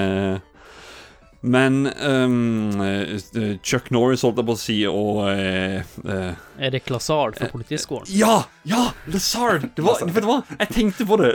[1.43, 7.49] Men eh, Chuck Norris, holdt jeg på å si, og uh, uh, Erik Lazard fra
[7.51, 8.08] Politiskolen.
[8.15, 8.45] Ja!
[8.63, 8.86] Ja!
[9.12, 9.65] Lazard!
[9.75, 10.38] Det var, vet du hva?
[10.62, 11.34] Jeg tenkte på det.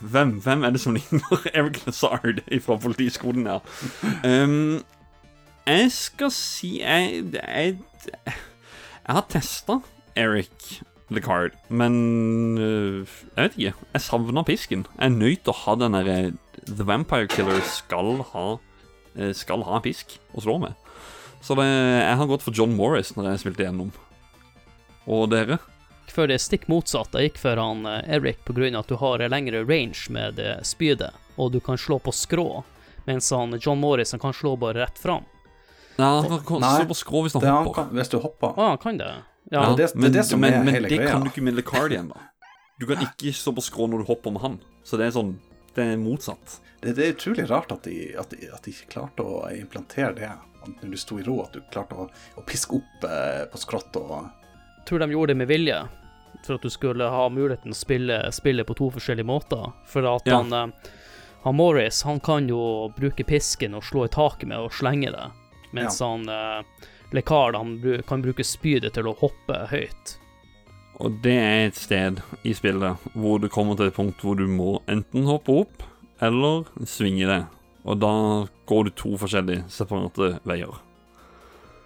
[0.00, 3.58] Hvem, hvem er det som ligner Erik Lazard fra politiskolen Ja.
[4.24, 4.80] Um,
[5.66, 7.76] jeg skal si Jeg, jeg,
[8.08, 9.76] jeg har testa
[10.18, 10.80] Eric
[11.12, 13.74] LeCard, men jeg vet ikke.
[13.92, 14.86] Jeg savner pisken.
[14.96, 16.16] Jeg er nødt til å ha den derre
[16.66, 18.46] The Vampire Killer skal ha
[19.16, 20.74] eh, Skal ha en pisk å slå med.
[21.42, 23.90] Så det, jeg har gått for John Morris når jeg spilte gjennom.
[25.10, 25.58] Og dere?
[26.06, 27.14] Før for det stikk motsatt.
[27.16, 31.52] Jeg gikk for han eh, Eric av at du har lengre range med spydet, og
[31.52, 32.62] du kan slå på skrå,
[33.06, 35.24] mens han John Morris han kan slå bare rett fram.
[35.98, 37.82] Nei, han kan slå på skrå hvis han Det han hopper.
[37.82, 38.54] kan, hvis du hopper.
[38.56, 39.10] Å, han kan det?
[39.50, 39.62] Ja.
[39.62, 41.10] Ja, det- det er det som men, er men hele det greia.
[41.10, 42.20] kan du ikke med Lecardian, da.
[42.78, 44.60] Du kan ikke stå på skrå når du hopper med han.
[44.84, 45.34] Så det er sånn
[45.74, 46.60] Det er motsatt.
[46.80, 50.12] Det, det er utrolig rart at de, at, de, at de ikke klarte å implantere
[50.18, 50.30] det.
[50.66, 52.04] Når du sto i ro, at du klarte å,
[52.38, 54.28] å piske opp eh, på skrått og
[54.86, 55.78] tror de gjorde det med vilje,
[56.46, 59.72] for at du skulle ha muligheten å spille spille på to forskjellige måter.
[59.86, 60.40] For at Ja.
[60.42, 60.90] han, eh,
[61.42, 65.28] han Morris han kan jo bruke pisken og slå i taket med og slenge det,
[65.72, 66.62] mens han eh,
[67.12, 67.74] Lekard han
[68.08, 70.16] kan bruke spydet til å hoppe høyt.
[71.02, 74.44] Og det er et sted i spillet hvor du kommer til et punkt hvor du
[74.46, 75.82] må enten hoppe opp
[76.22, 77.40] eller svinge det.
[77.82, 78.12] Og da
[78.70, 80.76] går du to forskjellige separate veier.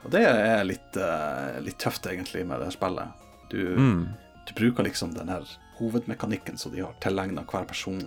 [0.04, 3.08] Og det er litt, uh, litt tøft, egentlig, med det spillet.
[3.50, 4.12] Du, Mm.
[4.46, 5.48] du bruker liksom den her
[5.78, 8.02] hovedmekanikken som de har tilegna hver person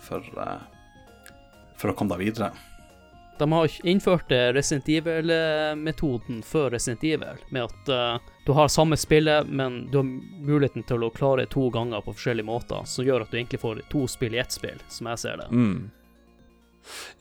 [0.00, 0.62] for, uh,
[1.76, 2.52] for å komme deg videre.
[3.38, 8.96] De har innført eh, Resident Evil-metoden før Resident Evil, med at eh, du har samme
[8.98, 10.06] spillet, men du har
[10.42, 13.82] muligheten til å klare to ganger på forskjellige måter, som gjør at du egentlig får
[13.92, 15.48] to spill i ett spill, som jeg ser det.
[15.54, 15.90] Mm.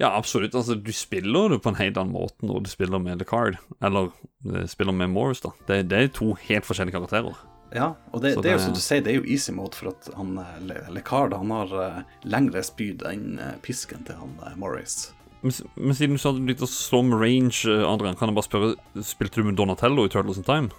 [0.01, 0.55] Ja, absolutt.
[0.57, 3.59] Altså, du spiller det på en helt annen måte når du spiller med The Card,
[3.85, 4.09] eller
[4.49, 5.51] uh, spiller med Morris, da.
[5.67, 7.37] Det, det er to helt forskjellige karakterer.
[7.71, 9.53] Ja, og det, det, det er jo det- som du sier, det er jo easy
[9.55, 14.01] mode, for at han eh, Le- Lecard han har uh, lengre spyd enn uh, pisken
[14.09, 15.11] til han Morris.
[15.45, 18.45] Men, men siden du sa du likte å slå med range, Adrian, kan jeg bare
[18.49, 20.69] spørre Spilte du med Donatello i Turtles in Time?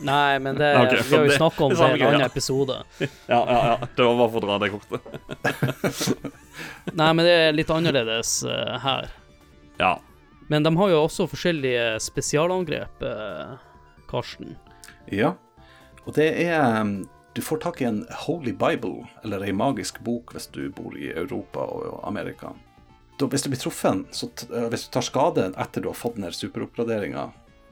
[0.00, 2.26] Nei, men det, okay, vi har jo snakka om det det i en annen annen
[2.26, 2.82] episode.
[3.26, 3.88] Ja, ja, ja.
[3.96, 5.00] Det var bare for å dra det kortet.
[6.98, 9.10] Nei, men det er litt annerledes uh, her.
[9.78, 9.96] Ja.
[10.48, 13.58] Men de har jo også forskjellige spesialangrep, uh,
[14.08, 14.56] Karsten.
[15.12, 15.34] Ja,
[16.06, 17.02] og det er um,
[17.36, 21.12] Du får tak i en Holy Bible, eller ei magisk bok, hvis du bor i
[21.12, 22.54] Europa og Amerika.
[23.18, 25.98] Da, hvis du blir truffet, så t eh, hvis du tar skade etter du har
[25.98, 27.28] fått den her superoppgraderinga,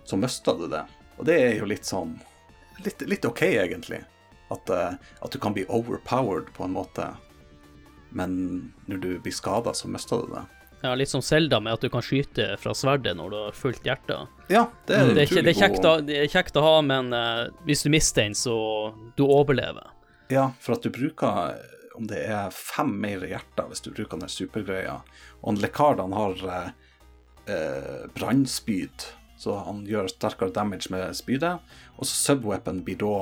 [0.07, 0.85] så mister du det.
[1.17, 2.19] Og det er jo litt sånn
[2.85, 4.03] Litt, litt OK, egentlig.
[4.53, 7.15] At, eh, at du kan bli overpowered på en måte.
[8.13, 8.35] men
[8.85, 10.43] når du blir skada, så mister du det.
[10.83, 13.89] Ja, litt som Selda med at du kan skyte fra sverdet når du har fullt
[13.89, 14.19] hjerte.
[14.53, 17.09] Ja, det er Det er, det, er kjekt å, det er kjekt å ha, men
[17.17, 18.57] uh, hvis du mister den, så
[19.17, 19.89] du overlever.
[20.29, 21.57] Ja, for at du bruker
[21.97, 25.01] om det er fem mer hjerter hvis du bruker den supergreia.
[25.43, 26.69] Og en Lekard han har eh,
[27.55, 31.59] eh, brannspyd, så han gjør sterkere damage med spydet.
[31.97, 33.17] Og så subweapon blir da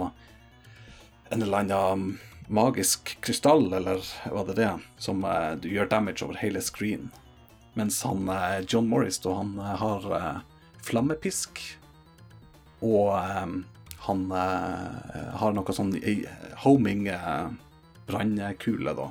[1.34, 6.60] en eller annen magisk krystall, eller hva det er, som uh, gjør damage over hele
[6.62, 7.08] screen.
[7.74, 10.42] Mens han uh, John Morris da, han uh, har
[10.84, 11.62] flammepisk,
[12.84, 13.16] og
[14.04, 15.94] han har noe sånn
[16.60, 17.06] homing
[18.04, 19.06] brannkule, da.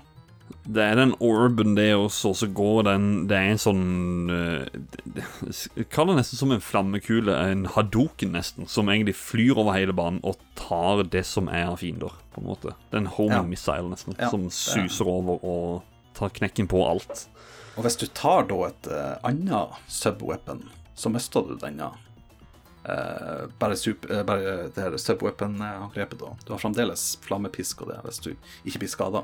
[0.63, 3.84] Det er den orben det også, så går den Det er en sånn
[4.32, 9.58] Jeg kaller det- Kall det nesten som en flammekule, en hadoken nesten, som egentlig flyr
[9.58, 12.74] over hele banen og tar det som er av fiender, på en måte.
[12.89, 13.42] Det er en homing Ja.
[13.44, 17.28] missile, nesten, Ja, som suser over og tar knekken på alt.
[17.78, 21.92] Og hvis du tar da et uh, annet subweapon, så mister du denne.
[22.86, 26.34] Uh, bare, super, uh, bare det her subweapon-angrepet, da.
[26.46, 28.36] Du har fremdeles flammepisk og det, hvis du
[28.66, 29.24] ikke blir skada.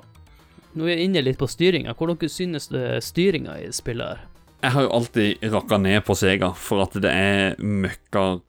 [0.77, 1.95] Nå er vi inne litt på styringa.
[1.97, 2.69] Hvordan synes
[3.05, 4.27] styringa i spillet her?
[4.59, 8.41] Jeg har jo alltid rakka ned på Sega for at det er møkka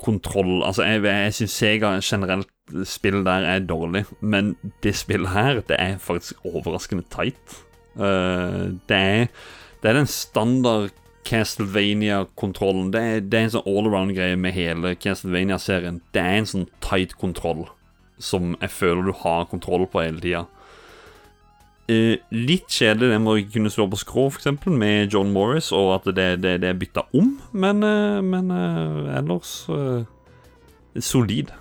[0.00, 0.62] kontroll.
[0.64, 2.48] Altså, jeg, jeg syns Sega generelt
[2.88, 7.58] spill der er dårlig, men det spillet her, det er faktisk overraskende tight.
[7.98, 9.26] Uh, det er
[9.82, 10.90] Det er den standard
[11.28, 12.90] Castlevania-kontrollen.
[12.90, 16.00] Det, det er en sånn all-around-greie med hele Castlevania-serien.
[16.14, 17.68] Det er en sånn tight kontroll
[18.18, 20.46] som jeg føler du har kontroll på hele tida.
[21.88, 25.94] Eh, litt kjedelig det med å kunne slå på skrå, f.eks., med John Morris, og
[25.94, 29.54] at det, det, det er bytta om, men, eh, men eh, ellers
[31.00, 31.54] solid.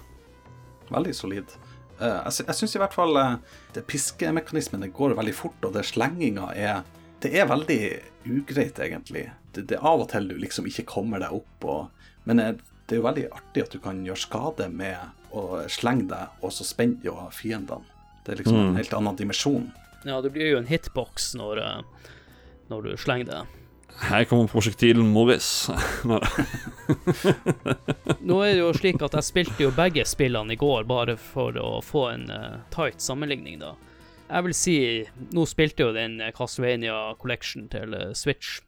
[0.92, 1.56] Veldig solid.
[2.00, 3.40] Eh, jeg, sy syns i hvert fall uh,
[3.74, 6.84] det piskemekanismen går veldig fort, og det slenginga er
[7.18, 7.82] Det er veldig
[8.30, 9.32] ugreit, egentlig.
[9.52, 12.94] Det, det er av og til du liksom ikke kommer deg opp, og, men det
[12.94, 16.68] er jo veldig artig at du kan gjøre skade med å slenge deg, og så
[16.68, 17.82] spenne du fiendene.
[18.22, 19.66] Det er liksom en helt annen dimensjon.
[20.06, 22.12] Ja, det blir jo en hitbox når, eh,
[22.72, 23.42] når du slenger det.
[23.98, 25.70] Her kommer prosjektilen Morris.
[28.28, 31.58] Nå er det jo slik at jeg spilte jo begge spillene i går, bare for
[31.58, 33.74] å få en uh, tight sammenligning, da.
[34.28, 34.78] Jeg vil si
[35.34, 38.60] Nå spilte jo den eh, Castlevania Collection til Switch,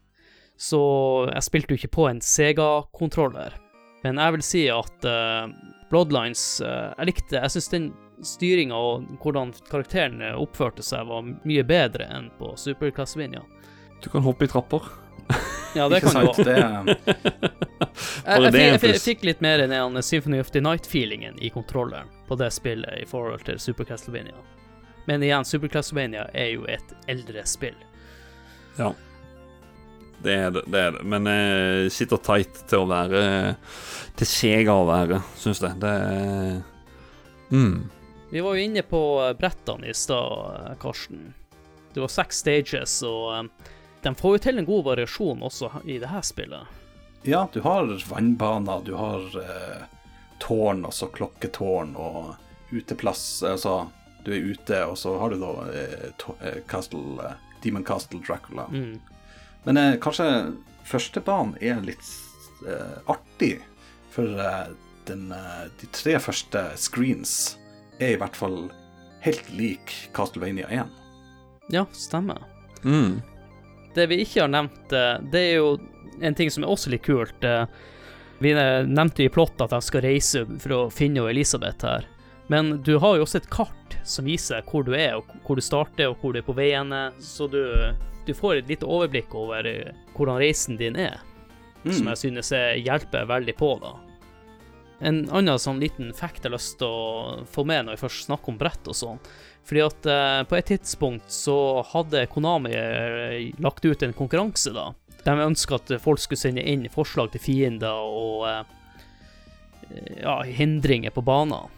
[0.58, 0.82] så
[1.30, 3.60] jeg spilte jo ikke på en Sega-kontroller.
[4.02, 5.52] Men jeg vil si at uh,
[5.92, 7.90] Bloodlines Jeg likte Jeg syns den
[8.26, 13.44] styringa og hvordan karakteren eh, oppførte seg, var mye bedre enn på Super Castlevania.
[14.04, 14.92] Du kan hoppe i trapper.
[15.76, 16.38] Ja, det kan du sant?
[16.46, 16.56] Det,
[18.26, 22.38] Jeg, jeg, jeg, jeg fikk litt mer enn Symphony of the Night-feelingen i kontrolleren på
[22.42, 24.34] det spillet i forhold til Super Castlevania.
[25.06, 27.78] Men igjen, Super Castlevania er jo et eldre spill.
[28.80, 28.92] Ja.
[30.24, 31.06] Det er det, det er det.
[31.08, 33.22] Men eh, sitter tight til å være
[34.20, 35.78] Til Sega å være, syns jeg.
[35.80, 36.60] Det er
[37.54, 37.99] mm.
[38.32, 41.34] Vi var jo inne på eh, brettene i stad, eh, Karsten.
[41.94, 43.72] Det var seks stages, og eh,
[44.04, 46.68] de får jo til en god variasjon også i det her spillet.
[47.24, 49.82] ja, du har vannbaner, du har eh,
[50.40, 52.36] tårn, altså klokketårn, og
[52.72, 53.44] uteplass.
[53.44, 53.90] Altså,
[54.24, 58.70] du er ute, og så har du da eh, Castle, eh, Demon Castle Dracula.
[58.72, 59.00] Mm.
[59.66, 60.54] Men kanskje
[60.88, 62.06] første banen er litt
[63.12, 63.58] artig,
[64.12, 64.32] for
[65.08, 65.28] den,
[65.82, 67.59] de tre første screens
[68.00, 68.70] er i hvert fall
[69.26, 70.88] helt lik Castlevania 1.
[71.74, 72.42] Ja, stemmer.
[72.84, 73.22] Mm.
[73.96, 75.74] Det vi ikke har nevnt, eh, det er jo
[76.22, 77.44] en ting som er også litt kult.
[77.44, 77.66] eh,
[78.40, 82.06] Vi nevnte i plottet at jeg skal reise for å finne Elisabeth her.
[82.48, 85.62] Men du har jo også et kart som viser hvor du er, og hvor du
[85.62, 87.12] starter, og hvor du er på veiene.
[87.20, 87.60] Så du,
[88.26, 91.20] du får et lite overblikk over eh, hvordan reisen din er,
[91.84, 92.10] som Mm.
[92.14, 92.50] jeg synes
[92.86, 93.94] hjelper veldig på, da.
[95.00, 98.26] En annen sånn liten fact jeg har lyst til å få med når vi først
[98.28, 99.22] snakker om brett og sånn.
[99.70, 101.56] Fordi at eh, på et tidspunkt så
[101.94, 104.90] hadde Konami eh, lagt ut en konkurranse, da.
[105.24, 108.64] De ønska at folk skulle sende inn forslag til fiender og eh,
[110.22, 111.70] ja, hindringer på banen.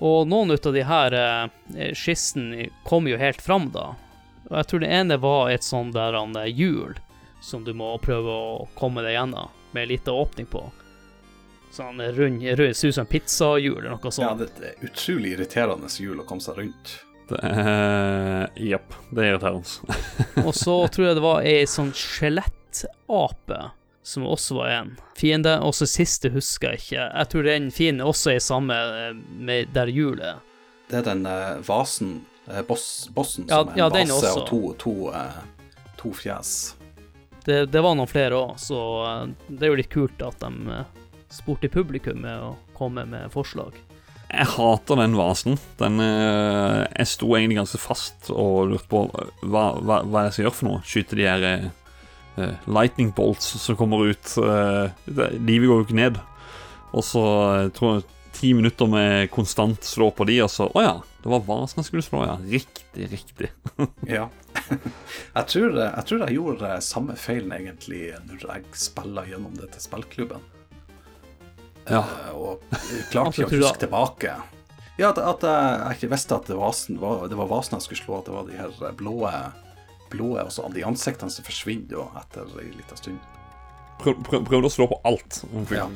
[0.00, 3.92] Og noen av de her eh, skissene kom jo helt fram, da.
[4.48, 6.96] Og jeg tror det ene var et sånn der eh, hjul
[7.44, 10.64] som du må prøve å komme deg gjennom, med ei lita åpning på.
[11.70, 14.26] Sånn rund, rund ser ut som pizzahjul eller noe sånt.
[14.26, 16.94] Ja, det er utrolig irriterende hjul å komme seg rundt.
[17.30, 17.40] Det
[18.58, 18.96] Jepp.
[19.10, 19.98] Det er irriterende.
[20.46, 23.60] Og så tror jeg det var ei sånn skjelettape
[24.02, 25.54] som også var en fiende.
[25.62, 27.06] Og så siste husker jeg ikke.
[27.06, 30.42] Jeg tror den fienden også er samme eh, med der hjulet.
[30.90, 32.16] Det er den uh, vasen
[32.50, 34.40] uh, boss, bossen Ja, som er en ja, vase også.
[34.40, 35.12] og to, to,
[36.00, 36.54] to fjes.
[37.46, 38.80] Det, det var noen flere òg, så
[39.46, 40.80] det er jo litt kult at de
[41.30, 43.76] spurte publikum med å komme med forslag.
[44.30, 45.58] Jeg hater den vasen.
[45.80, 50.44] Den, eh, jeg sto egentlig ganske fast og lurte på hva, hva, hva jeg skal
[50.44, 50.82] gjøre for noe.
[50.86, 54.34] Skyte de her eh, lightning bolts som kommer ut.
[54.38, 56.20] Uh, det, livet går jo ikke ned.
[56.94, 57.24] Og så
[57.64, 58.06] jeg tror jeg
[58.38, 61.90] ti minutter med konstant slå på de, og så Å ja, det var vasen jeg
[61.90, 62.38] skulle slå, ja.
[62.38, 63.50] Riktig, riktig.
[64.18, 64.28] Ja.
[64.70, 69.84] jeg, tror, jeg tror jeg gjorde samme feilen egentlig når jeg spilla gjennom det til
[69.84, 70.48] spillklubben.
[71.90, 72.04] Ja.
[72.04, 72.60] Eh, Og
[73.10, 74.34] klarte Altså, ikke å huske du- huske tilbake.
[74.98, 77.82] Ja, at, at jeg, ikke visste at det var, vasen, var, det var vasen jeg
[77.86, 79.18] skulle slå, at det var de her blå
[80.10, 83.20] blå, og så de ansiktene som forsvinner da etter en liten stund.
[84.00, 85.44] Prøv, prøv, prøvde å slå på alt.
[85.70, 85.86] Ja.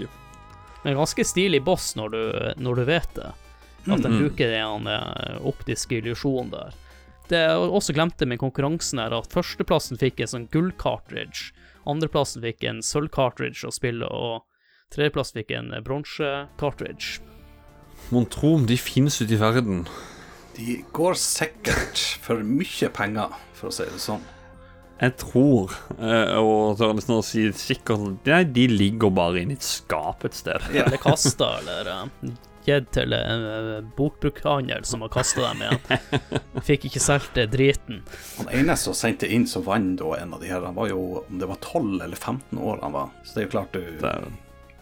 [0.85, 2.20] Men ganske stilig boss når du,
[2.62, 3.33] når du vet det.
[3.90, 4.18] At den Mm.
[4.22, 6.72] bruker den eh, optiske illusjonen der.
[7.28, 11.52] Det jeg også glemte med konkurransen, er at førsteplassen fikk en sånn gull-cartridge.
[11.87, 14.42] Andreplassen fikk en sølv-cartridge å spille, og
[14.92, 17.20] tredjeplass fikk en eh, bronse-cartridge.
[18.12, 19.85] Mon tro om de finnes ute i verden.
[20.55, 24.23] De går sikkert for mye penger, for å si det sånn.
[25.01, 29.66] Jeg tror, eh, og tør nesten å si sikkert Nei, de ligger bare inni et
[29.66, 30.62] skap et sted.
[30.70, 30.87] Ja.
[30.87, 36.31] Eller kasta, eller eh, gitt til en bokbrukkhandel som har kasta dem igjen.
[36.68, 38.01] Fikk ikke solgt driten.
[38.38, 41.42] Han ene som sendte inn som vant en av de her, han var jo om
[41.42, 43.12] det var 12 eller 15 år han var.
[43.25, 43.85] Så det er jo klart du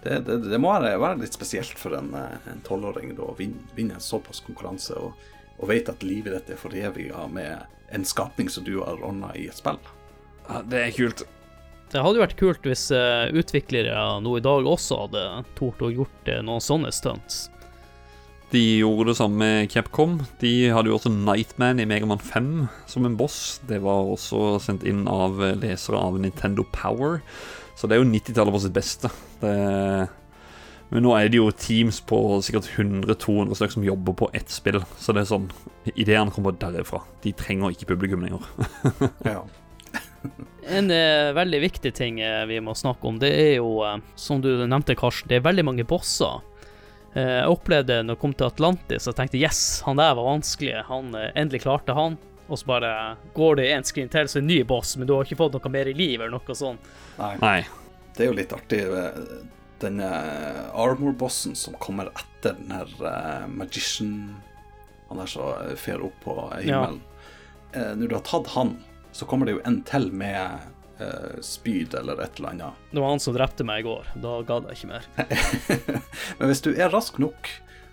[0.03, 3.99] Det Det, det, må være, være litt spesielt for en eh, tolvåring å vinne, vinne
[3.99, 5.15] en såpass konkurranse og,
[5.59, 7.63] og vite at livet ditt er foreviga med
[7.93, 9.79] en skapning som du har ordna i et spill.
[10.49, 11.25] ja, det er kult.
[11.93, 15.25] Det hadde jo vært kult hvis eh, utviklere nå i dag også hadde
[15.59, 17.49] tort å gjort eh, noen sånne stunts.
[18.53, 20.19] De gjorde det samme med Capcom.
[20.41, 22.49] De hadde jo også Nightman i Megaman 5
[22.89, 23.61] som en boss.
[23.69, 27.23] Det var også sendt inn av lesere av Nintendo Power.
[27.83, 29.09] Så det er jo 90-tallet på sitt beste.
[29.41, 29.53] Det...
[30.93, 34.79] Men nå er det jo teams på sikkert 100-200 stykker som jobber på ett spill.
[35.01, 35.49] Så det er sånn
[35.97, 37.01] Ideene kommer derifra.
[37.25, 38.47] De trenger ikke publikum lenger.
[39.33, 39.43] Ja.
[40.71, 44.39] En eh, veldig viktig ting eh, vi må snakke om, det er jo, eh, som
[44.39, 46.39] du nevnte, Karsten, det er veldig mange bosser.
[47.17, 50.85] Eh, jeg opplevde når jeg kom til Atlantis, jeg tenkte yes, han der var vanskelig.
[50.87, 52.15] Han eh, endelig klarte han.
[52.53, 52.89] Og så bare
[53.33, 55.39] går det en screen til, så er det en ny boss, men du har ikke
[55.41, 56.91] fått noe mer i liv eller noe sånt.
[57.17, 57.59] Nei, Nei.
[58.17, 58.83] det er jo litt artig.
[58.93, 59.23] eh,
[59.83, 60.09] Denne
[60.79, 64.37] armor-bossen som kommer etter den her eh, magician
[65.09, 67.01] Han der som eh, fer opp på himmelen.
[67.73, 68.77] Eh, når du har tatt han,
[69.13, 70.69] så kommer det jo en til med
[71.03, 72.85] eh, spyd eller et eller annet.
[72.93, 74.13] Det var han som drepte meg i går.
[74.23, 75.11] Da gadd jeg ikke mer.
[76.39, 77.51] Men hvis du er rask nok,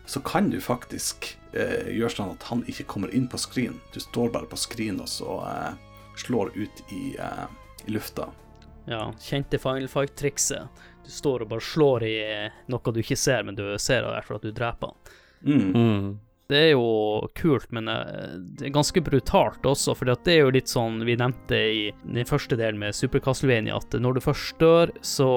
[0.10, 3.76] så kan du faktisk eh, gjøre sånn at han ikke kommer inn på skrin.
[3.93, 5.76] Du står bare på skrin og så eh,
[6.17, 7.43] slår ut i, eh,
[7.86, 8.26] i lufta.
[8.89, 10.82] Ja, kjente Final Fight-trikset.
[11.06, 14.15] Du står og bare slår i eh, noe du ikke ser, men du ser det
[14.15, 15.13] derfor at du dreper han.
[15.45, 15.69] Mm.
[15.78, 16.10] Mm.
[16.50, 20.56] Det er jo kult, men eh, det er ganske brutalt også, for det er jo
[20.58, 24.58] litt sånn vi nevnte i den første delen med Super Castlevania, at når du først
[24.58, 25.30] dør, så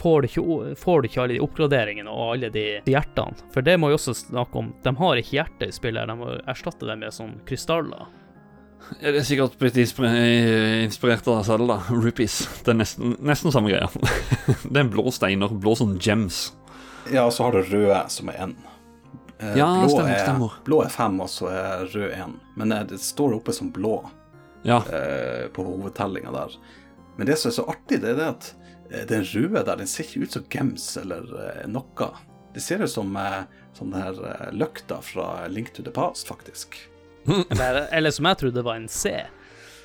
[0.00, 3.36] får du, ikke, får du ikke alle de oppgraderingene og alle de hjertene.
[3.54, 4.72] For det må vi også snakke om.
[4.82, 8.06] De har ikke hjerte i spillet, de må erstatte det med sånn krystaller.
[8.98, 11.76] Ja, det er sikkert blitt inspirert av Zelda.
[11.90, 12.40] Rupees.
[12.64, 13.88] Det er nesten, nesten samme greia.
[14.70, 15.52] det er en blå steiner.
[15.62, 16.48] Blå sånn gems.
[17.12, 18.56] Ja, og så har du røde, som er én.
[19.38, 20.58] Eh, Ja, blå, stemmer, er, stemmer.
[20.66, 22.34] blå er fem, og så er rød én.
[22.58, 23.96] Men eh, det står oppe som blå
[24.66, 24.80] Ja.
[24.86, 26.58] eh, på hovedtellinga der.
[27.18, 28.52] Men det som er så artig, det er det at
[29.08, 32.08] den røde der, den ser ikke ut som gems eller eh, noe.
[32.52, 36.28] Det ser ut som, eh, som den her eh, løkta fra Link to the Past,
[36.28, 36.76] faktisk.
[37.54, 39.12] Eller, eller som jeg trodde var en C,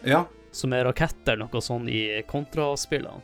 [0.09, 3.21] Ja, som er raketter, noe sånt i kontraspillene.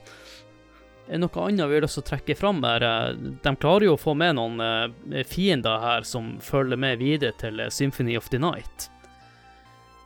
[1.09, 3.09] Er Noe annet vi har lyst til å trekke fram eh,
[3.43, 7.59] De klarer jo å få med noen eh, fiender her som følger med videre til
[7.59, 8.87] eh, Symphony of the Night.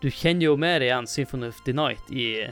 [0.02, 2.48] Du kjenner jo mer igjen Symphony of the Night i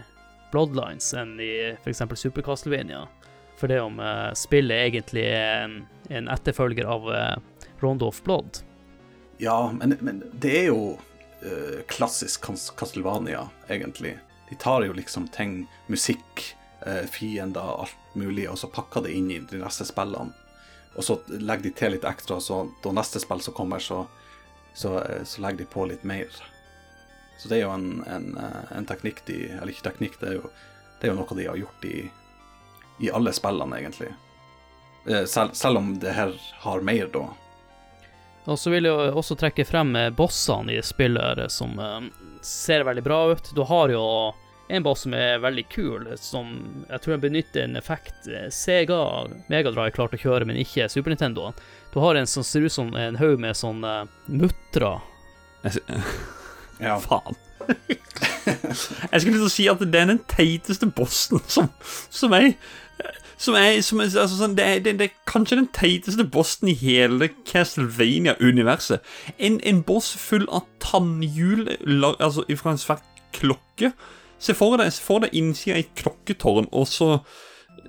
[0.55, 2.03] Bloodlines enn i f.eks.
[2.15, 3.03] Super Castlevania.
[3.59, 8.63] For det om uh, spillet egentlig er en, en etterfølger av uh, Rondo of Blood.
[9.37, 12.47] ja men, men det er jo uh, klassisk
[12.79, 14.17] Castlevania, egentlig.
[14.49, 16.55] De tar jo liksom ting, musikk,
[16.87, 20.31] uh, fiender, alt mulig, og så pakker det inn i de neste spillene.
[20.95, 24.05] Og så legger de til litt ekstra, så da neste spill som kommer, så,
[24.73, 26.31] så, eh, så legger de på litt mer.
[27.37, 30.37] Så det er jo en, en, eh, en teknikk de Eller ikke teknikk, det er
[30.39, 30.49] jo,
[31.01, 31.97] det er jo noe de har gjort i,
[33.05, 34.13] i alle spillene, egentlig.
[35.29, 36.31] Sel, Selv, om det her
[36.63, 37.25] har mer, da.
[38.45, 42.07] Og så vil jeg også trekke frem eh, bossene i spillet som eh,
[42.45, 43.51] ser veldig bra ut.
[43.57, 44.01] Du har jo
[44.67, 46.55] en boss som er veldig kul, som
[46.89, 48.97] jeg tror den benytter en effekt eh, Sega
[49.51, 51.51] Megadrive klarte å kjøre, men ikke Super Nintendo.
[51.93, 55.03] Du har en som ser ut som en haug med sånne muttrer.
[55.67, 56.25] Jeg, s-
[56.79, 56.97] Ja.
[57.07, 57.37] faen.
[59.11, 61.71] jeg skulle til å si at det er den teiteste bossen som,
[62.13, 62.53] som er
[63.37, 66.69] som er, som er altså sånn, det, er, det, det er kanskje den teiteste bossen
[66.71, 69.03] i hele Castlevania-universet.
[69.35, 71.67] En, en boss full av tannhjul
[72.13, 73.03] altså fra en svær
[73.35, 73.91] klokke.
[74.39, 77.09] Se for deg, se for deg innsida i et klokketårn, og så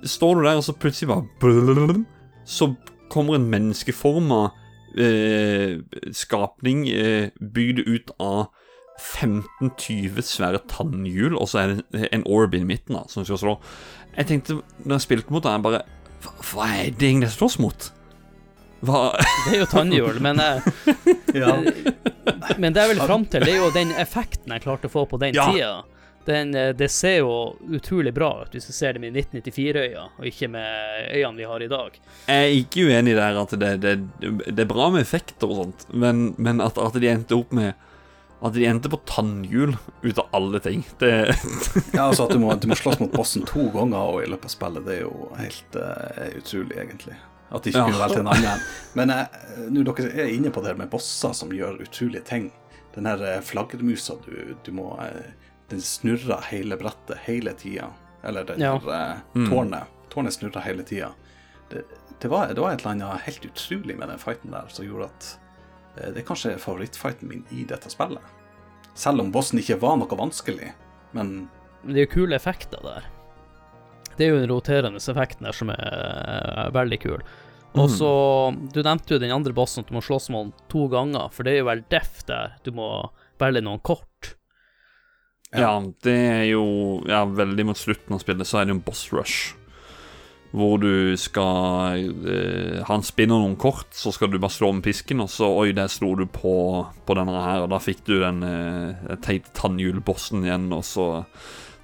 [0.03, 2.03] står du der, og så plutselig bare
[2.45, 2.73] Så
[3.09, 4.49] kommer en menneskeforma
[4.97, 5.79] eh,
[6.11, 8.51] skapning eh, bygd ut av
[8.97, 13.55] 15-20 svære tannhjul, og så er det en orb i midten da, som skal slå.
[14.17, 15.83] Jeg tenkte, når jeg spilte mot den, jeg bare
[16.23, 17.91] Hva, hva er det egentlig jeg slåss mot?
[18.87, 20.71] Hva Det er jo tannhjul, men, eh,
[21.43, 21.51] Ja.
[22.57, 25.05] men det er vel fram til Det er jo den effekten jeg klarte å få
[25.09, 25.45] på den Ja.
[25.51, 25.75] tida.
[26.27, 30.25] Den, eh, det ser jo utrolig bra ut hvis du ser det med 1994-øyne, og
[30.27, 31.99] ikke med øynene vi har i dag.
[32.27, 33.93] Jeg er ikke uenig der at det, det,
[34.49, 37.77] det er bra med effekter og sånt, men, men at, at de endte opp med
[38.41, 39.71] At de endte på tannhjul
[40.03, 40.83] ut av alle ting.
[41.01, 41.09] Det
[41.93, 44.45] Ja, altså At du må, du må slåss mot bossen to ganger og i løpet
[44.45, 47.15] av spillet, det er jo helt uh, utrolig, egentlig.
[47.49, 47.87] At de ikke Ja.
[47.89, 48.63] kunne valgt en annen.
[48.99, 49.25] Men eh,
[49.71, 52.49] nå dere er inne på det med bosser som gjør utrolige ting.
[52.93, 54.91] Den her eh, flaggermusa du, du må
[55.69, 57.89] Den snurrer hele brettet hele tida.
[58.23, 58.77] Eller det Ja.
[58.79, 59.49] her Mm.
[59.49, 59.83] tårnet.
[60.13, 61.09] Tårnet snurrer hele tida.
[61.69, 61.81] Det,
[62.21, 65.05] det, var, det var et eller annet helt utrolig med den fighten der som gjorde
[65.09, 65.37] at
[66.13, 68.23] det er kanskje favorittfighten min i dette spillet.
[68.97, 70.71] Selv om bossen ikke var noe vanskelig.
[71.17, 71.47] Men
[71.85, 73.05] det er jo kule effekter der.
[74.17, 77.21] Det er jo den roterende effekten der som er eh, veldig kul.
[77.77, 78.09] Og så
[78.73, 81.45] Du nevnte jo den andre bossen at du må slåss med han to ganger, for
[81.45, 82.55] det er jo vel deff der.
[82.65, 82.89] Du må
[83.37, 84.33] velge noen kort.
[85.53, 86.65] Ja, det er jo
[87.07, 89.53] ja, Veldig mot slutten av spillet så er det jo en boss rush.
[90.55, 95.21] Hvor du skal eh, Han spinner noen kort, så skal du bare slå med pisken,
[95.23, 96.53] og så Oi, der slo du på,
[97.05, 101.09] på denne her, og da fikk du den eh, teite tannhjulbossen igjen, og så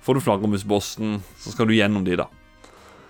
[0.03, 2.29] får du flaggermusbossen, så skal du gjennom de, da.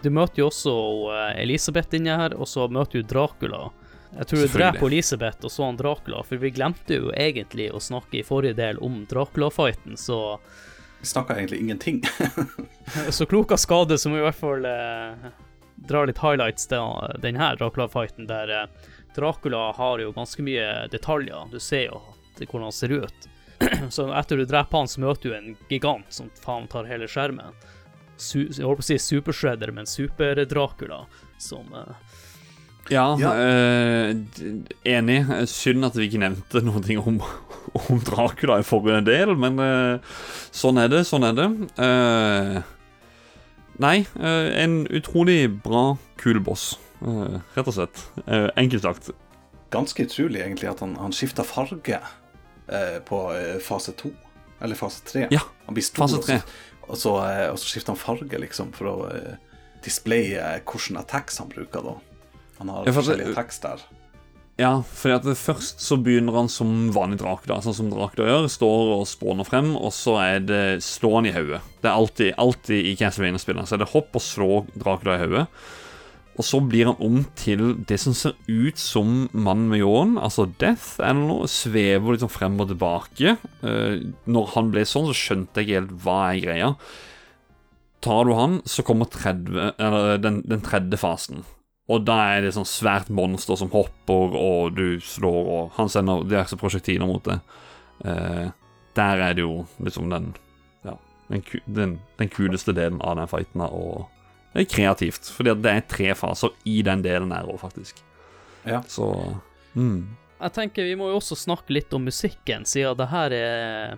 [0.04, 0.74] Du møter jo også
[1.14, 3.70] eh, Elisabeth inni her, og så møter du Dracula.
[4.14, 7.82] Jeg tror du dreper Elisabeth og så han Dracula, for vi glemte jo egentlig å
[7.82, 10.38] snakke i forrige del om Dracula-fighten, så
[11.04, 12.02] snakka egentlig ingenting.
[13.10, 15.28] Så klok av skade så må vi i hvert fall eh,
[15.88, 21.48] dra litt highlights til denne Dracula-fighten, der eh, Dracula har jo ganske mye detaljer.
[21.52, 22.02] Du ser jo
[22.40, 23.30] hvordan han ser ut.
[23.94, 27.54] så etter du dreper han, så møter du en gigant som faen tar hele skjermen.
[28.18, 31.04] Su jeg holdt på å si Super-Shredder, men Super-Dracula,
[31.42, 32.20] som eh,
[32.92, 33.34] Ja, Ja.
[33.40, 34.16] Øh,
[34.84, 35.20] enig.
[35.50, 37.22] Synd at vi ikke nevnte noe om,
[37.90, 40.16] om Dracula i forrige del, men eh,
[40.54, 41.48] sånn er det, sånn er det.
[41.82, 42.58] Eh,
[43.84, 48.04] nei, eh, en utrolig bra, kul boss, rett og slett.
[48.56, 49.10] Enkelt sagt.
[49.74, 51.98] Ganske utrolig egentlig at han, han skifta farge
[53.10, 53.18] på
[53.66, 54.14] fase to.
[54.64, 55.26] Eller fase tre.
[55.34, 56.38] Ja, han blir stor, fase tre.
[56.86, 58.96] Og så, og så, skifter han farge, liksom, for å
[59.84, 61.98] displaye hvilke attacks han bruker, da.
[62.62, 63.84] Han har Ja, forskjellige attacks der.
[64.62, 68.50] Ja, at først så begynner han som vanlig Dracula, sånn som Dracula gjør.
[68.54, 71.64] Står og spåner frem, og så er det slå han i hodet.
[71.82, 73.66] Det er alltid, alltid i Castlevania-spillene.
[73.66, 75.48] Så er det hopp og slå Dracula i hodet.
[76.34, 80.48] Og så blir han om til det som ser ut som mannen med ljåen, altså
[80.62, 81.50] Death eller noe.
[81.50, 83.36] Svever liksom frem og tilbake.
[83.66, 86.72] Eh, når han ble sånn, så skjønte jeg ikke helt hva er greia.
[88.04, 91.46] Tar du han, så kommer 30, eller den, den tredje fasen.
[91.92, 96.24] Og da er det sånn svært monster som hopper, og du slår, og han sender
[96.24, 97.40] diverse prosjektiler mot det.
[98.08, 98.48] Eh,
[98.96, 100.34] der er det jo liksom den
[100.84, 104.08] Ja, den, den, den kuleste delen av den fighten, og
[104.54, 108.04] det er kreativt, fordi det er tre faser i den delen her òg, faktisk.
[108.64, 108.84] Ja.
[108.88, 109.08] Så
[109.74, 110.16] mm.
[110.40, 113.96] Jeg tenker vi må jo også snakke litt om musikken, siden det her er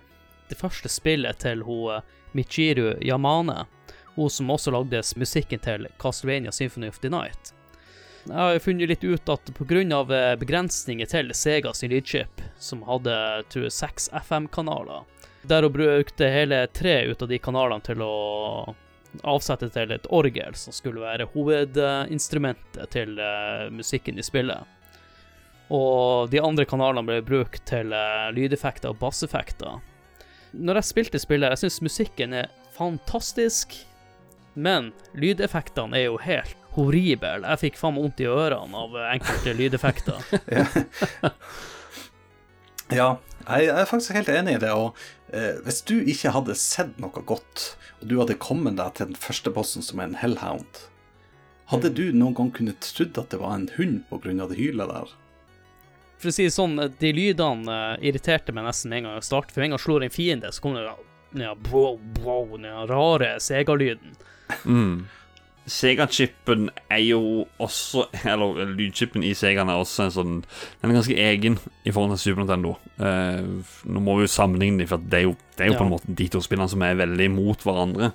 [0.48, 3.64] det første spillet til hun eh, Michiru Yamane.
[4.16, 7.55] Hun som også lagde musikken til Castlevania Symphony of the Night.
[8.26, 10.34] Jeg har funnet litt ut at pga.
[10.40, 13.14] begrensninger til Sega sin lydchip, som hadde
[13.52, 15.04] tror jeg, seks FM-kanaler,
[15.46, 18.74] der hun brukte hele tre ut av de kanalene til å
[19.22, 24.66] avsette til et orgel, som skulle være hovedinstrumentet til eh, musikken i spillet.
[25.70, 29.78] Og de andre kanalene ble brukt til eh, lydeffekter og basseffekter.
[30.50, 33.78] Når jeg spilte spillet, jeg syns musikken er fantastisk.
[34.56, 37.40] Men lydeffektene er jo helt horrible.
[37.42, 40.28] Jeg fikk faen meg vondt i ørene av enkelte lydeffekter.
[42.92, 43.16] Ja,
[43.46, 44.72] jeg er faktisk helt enig i det.
[44.74, 44.96] Og
[45.34, 49.18] eh, hvis du ikke hadde sett noe godt, og du hadde kommet deg til den
[49.18, 50.84] første bossen som er en hellhound,
[51.72, 54.46] hadde du noen gang kunnet trodd at det var en hund pga.
[54.46, 55.14] det hylet der?
[56.22, 59.28] For å si det sånn, de lydene eh, irriterte meg nesten med en gang jeg
[59.32, 59.56] startet.
[59.56, 60.94] For en gang jeg slår en fiende, så kommer det
[61.42, 64.14] ja, den rare segalyden.
[64.64, 65.08] Mm.
[65.66, 71.16] Sega-chipen er jo også Eller lydchipen i Segaen er også en sånn Den er ganske
[71.18, 72.72] egen i forhold til Super Nintendo.
[72.98, 73.42] Eh,
[73.86, 75.92] nå må vi jo sammenligne dem, for det er jo, det er jo på en
[75.92, 78.08] måte de to spillene som er veldig mot hverandre.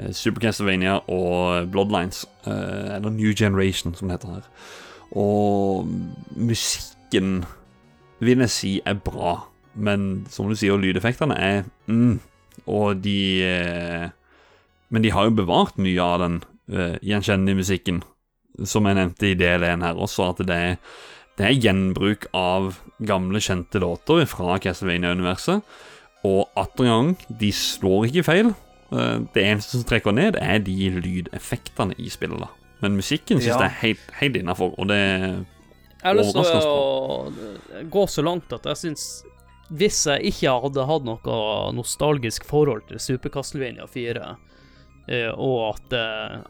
[0.00, 2.22] Eh, Super Castlevania og Bloodlines.
[2.48, 4.48] Eh, eller New Generation, som det heter her.
[5.20, 5.92] Og
[6.32, 7.42] musikken
[8.24, 9.36] vil jeg si er bra,
[9.74, 12.16] men som du sier, lydeffektene er mm,
[12.66, 13.20] Og de
[14.90, 16.40] Men de har jo bevart mye av den
[16.72, 18.02] uh, gjenkjennelig musikken,
[18.64, 20.76] som jeg nevnte i del 1 her også, at det er,
[21.38, 25.62] det er gjenbruk av gamle, kjente låter fra Castlevania-universet.
[26.28, 28.52] Og atter en gang, de slår ikke feil.
[28.92, 32.42] Uh, det eneste som trekker ned, er de lydeffektene i spillet.
[32.42, 32.50] da.
[32.80, 33.58] Men musikken syns Ja.
[33.58, 37.32] jeg er helt, helt innafor, og det Jeg har lyst til å
[37.90, 39.24] gå så langt at jeg syns
[39.70, 44.34] Hvis jeg ikke hadde hatt noe nostalgisk forhold til Super Castlevania 4, eh,
[45.34, 45.94] og at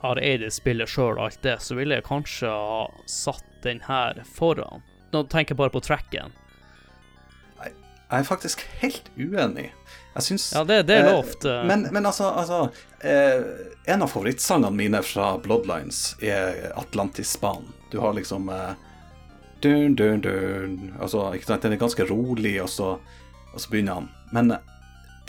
[0.04, 4.82] Areide spiller sjøl alt det, så ville jeg kanskje ha satt den her foran.
[5.14, 6.34] Nå tenker jeg bare på tracken.
[8.11, 9.68] Jeg er faktisk helt uenig.
[10.16, 11.44] Jeg syns Ja, det, det er Eh, lovt.
[11.46, 11.61] eh.
[11.68, 12.56] Men, men altså, altså
[13.06, 13.44] eh,
[13.86, 17.68] En av favorittsangene mine fra Bloodlines er Atlantis-banen.
[17.92, 18.72] Du har liksom eh,
[19.62, 20.74] dun, dun, dun.
[21.00, 21.62] Altså, ikke sant?
[21.62, 22.96] Den er ganske rolig, og så,
[23.54, 24.11] og så begynner han.
[24.34, 24.52] Men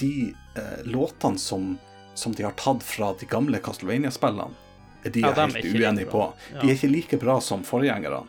[0.01, 1.75] de eh, låtene som,
[2.21, 4.53] som de har tatt fra de gamle Castlevania-spillene,
[5.03, 6.27] er de Ja, er helt er uenige på.
[6.53, 8.21] De er ikke like bra som forgjengerne.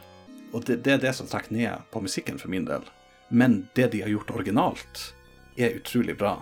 [0.53, 2.85] Og det, det er det som trekker ned på musikken for min del.
[3.29, 5.13] Men det de har gjort originalt,
[5.57, 6.39] er utrolig bra.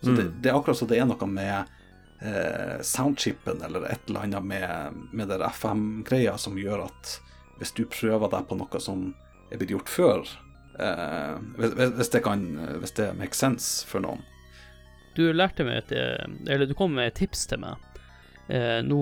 [0.00, 1.70] Så det, det er akkurat som det er noe med
[2.22, 7.16] eh, soundchipen eller et eller annet med, med det FM-greia som gjør at
[7.58, 9.08] hvis du prøver deg på noe som
[9.50, 10.22] er blitt gjort før
[10.78, 12.44] eh, hvis, hvis, det kan,
[12.78, 14.22] hvis det makes sense for noen
[15.18, 17.80] Du lærte meg et eh, Eller du kom med et tips til meg.
[18.46, 19.00] Eh, nå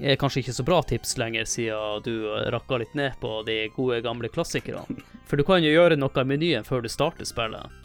[0.00, 4.00] er kanskje ikke så bra tips lenger, siden du rakka litt ned på de gode,
[4.02, 4.82] gamle klassikerne.
[5.28, 7.78] For du kan jo gjøre noe i menyen før du starter spillet.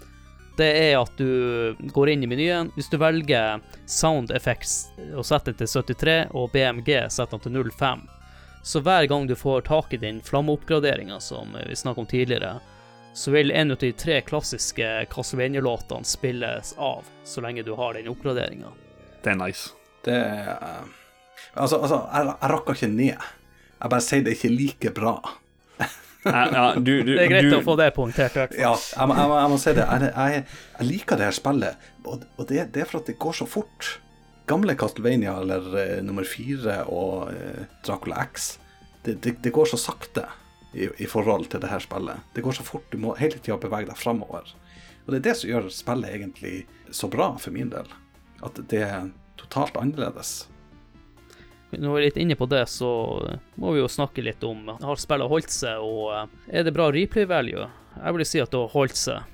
[0.57, 2.71] Det er at du går inn i menyen.
[2.73, 7.69] Hvis du velger Sound Effects og setter den til 73, og BMG setter den til
[7.77, 8.01] 05,
[8.65, 12.55] så hver gang du får tak i den flammeoppgraderinga som vi snakket om tidligere,
[13.17, 18.11] så vil en av de tre klassiske Castlevania-låtene spilles av, så lenge du har den
[18.11, 18.69] oppgraderinga.
[19.23, 19.71] Det er nice.
[20.05, 20.85] Det er eh,
[21.57, 23.25] Altså, altså jeg, jeg rakker ikke ned.
[23.77, 25.15] Jeg bare sier det er ikke like bra.
[26.27, 28.35] Ja, ja, du, du, Det er greit du, å få det poengtert.
[28.57, 29.85] Ja, jeg, jeg, jeg må si det.
[29.87, 30.41] Jeg, jeg,
[30.77, 33.47] jeg liker det her spillet, og, og det, det er for at det går så
[33.47, 33.93] fort.
[34.49, 38.57] Gamle Castlevania, eller uh, nummer fire og uh, Dracula X,
[39.05, 40.27] det, det, det går så sakte
[40.73, 42.25] i, i forhold til det her spillet.
[42.35, 44.51] Det går så fort, du må hele tida bevege deg framover.
[45.05, 46.55] Og det er det som gjør spillet egentlig
[46.91, 47.87] så bra for min del.
[48.43, 49.09] At det er
[49.39, 50.47] totalt annerledes.
[51.71, 52.89] Når vi er litt inne på det, så
[53.59, 56.87] må vi jo snakke litt om Har spillet holdt seg, og eh, er det bra
[56.93, 57.65] replay value?
[57.97, 59.33] Jeg vil si at det har holdt seg.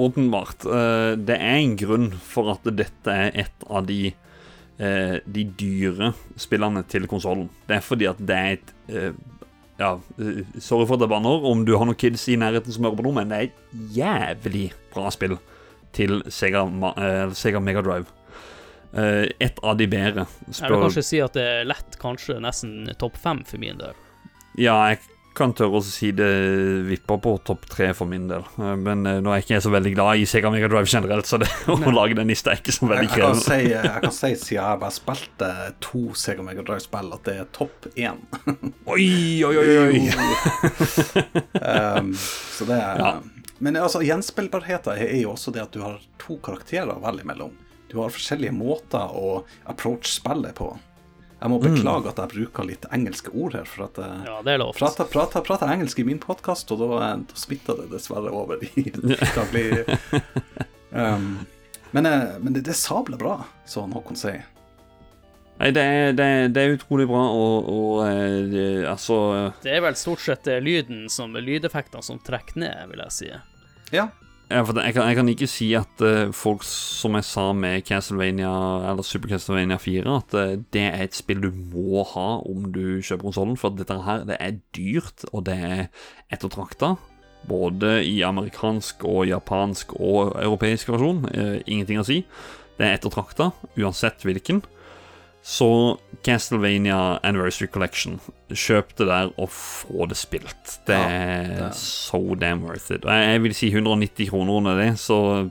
[0.00, 0.64] Åpenbart.
[0.64, 6.14] eh, det er en grunn for at dette er et av de eh, de dyre
[6.40, 7.50] spillene til konsollen.
[7.68, 8.74] Det er fordi at det er et
[9.80, 12.84] Ja, eh, sorry for at jeg banner om du har noen kids i nærheten som
[12.84, 15.38] hører på nå, men det er et jævlig bra spill
[15.96, 18.12] til Sega, eh, Sega Mega Drive.
[18.92, 20.26] Eh, et av de bedre.
[20.50, 23.96] Jeg vil kanskje si at det er lett, kanskje nesten topp fem for min del.
[24.58, 25.00] Ja, jeg
[25.36, 26.26] kan tørre å si det
[26.88, 28.42] vipper på topp tre for min del.
[28.58, 31.28] Eh, Men eh, nå er jeg ikke så veldig glad i Sega Mega Drive generelt,
[31.30, 33.58] så det å lage den lista er ikke så veldig krevende.
[33.60, 35.50] Jeg, jeg kan si, siden jeg bare spilte
[35.86, 38.20] to Sega Mega Drive-spill, at det er topp én.
[38.96, 39.08] Oi,
[39.46, 40.00] oi, oi, oi.
[41.62, 43.12] um, så det er Ja.
[43.60, 47.50] Men altså, gjenspillbarheten er jo også det at du har to karakterer å velge mellom.
[47.90, 50.70] Du har forskjellige måter å approach spillet på.
[51.40, 54.52] Jeg må beklage at jeg bruker litt engelske ord her, for at jeg Ja, det
[54.52, 54.74] er lov.
[54.76, 58.90] prater, prater, prater engelsk i min podkast, og da, da smitter det dessverre over i
[59.38, 59.66] daglig
[60.92, 61.46] um,
[61.96, 64.44] Men, eh, men det, det er sabla bra, som Håkon sier.
[65.60, 69.16] Nei, det er, det, er, det er utrolig bra, og, og eh, det, altså
[69.64, 73.32] Det er vel stort sett eh, lyden som lydeffektene som trekker ned, vil jeg si.
[73.96, 74.10] Ja.
[74.50, 77.84] Ja, for jeg kan, jeg kan ikke si at uh, folk, som jeg sa med
[77.86, 78.50] Castlevania
[78.90, 82.98] eller Super Castlevania 4, at uh, det er et spill du må ha om du
[82.98, 85.84] kjøper konsollen, for dette her det er dyrt, og det er
[86.34, 86.96] ettertrakta.
[87.46, 91.22] Både i amerikansk og japansk og europeisk versjon.
[91.30, 92.24] Uh, ingenting å si.
[92.74, 94.64] Det er ettertrakta, uansett hvilken.
[95.42, 98.18] Så Castlevania Anniversary Collection.
[98.52, 100.74] Kjøp det der og få det spilt.
[100.86, 103.04] Det Ja, er det er- so damn worth it.
[103.04, 105.50] Og jeg vil si 190 kroner under det, så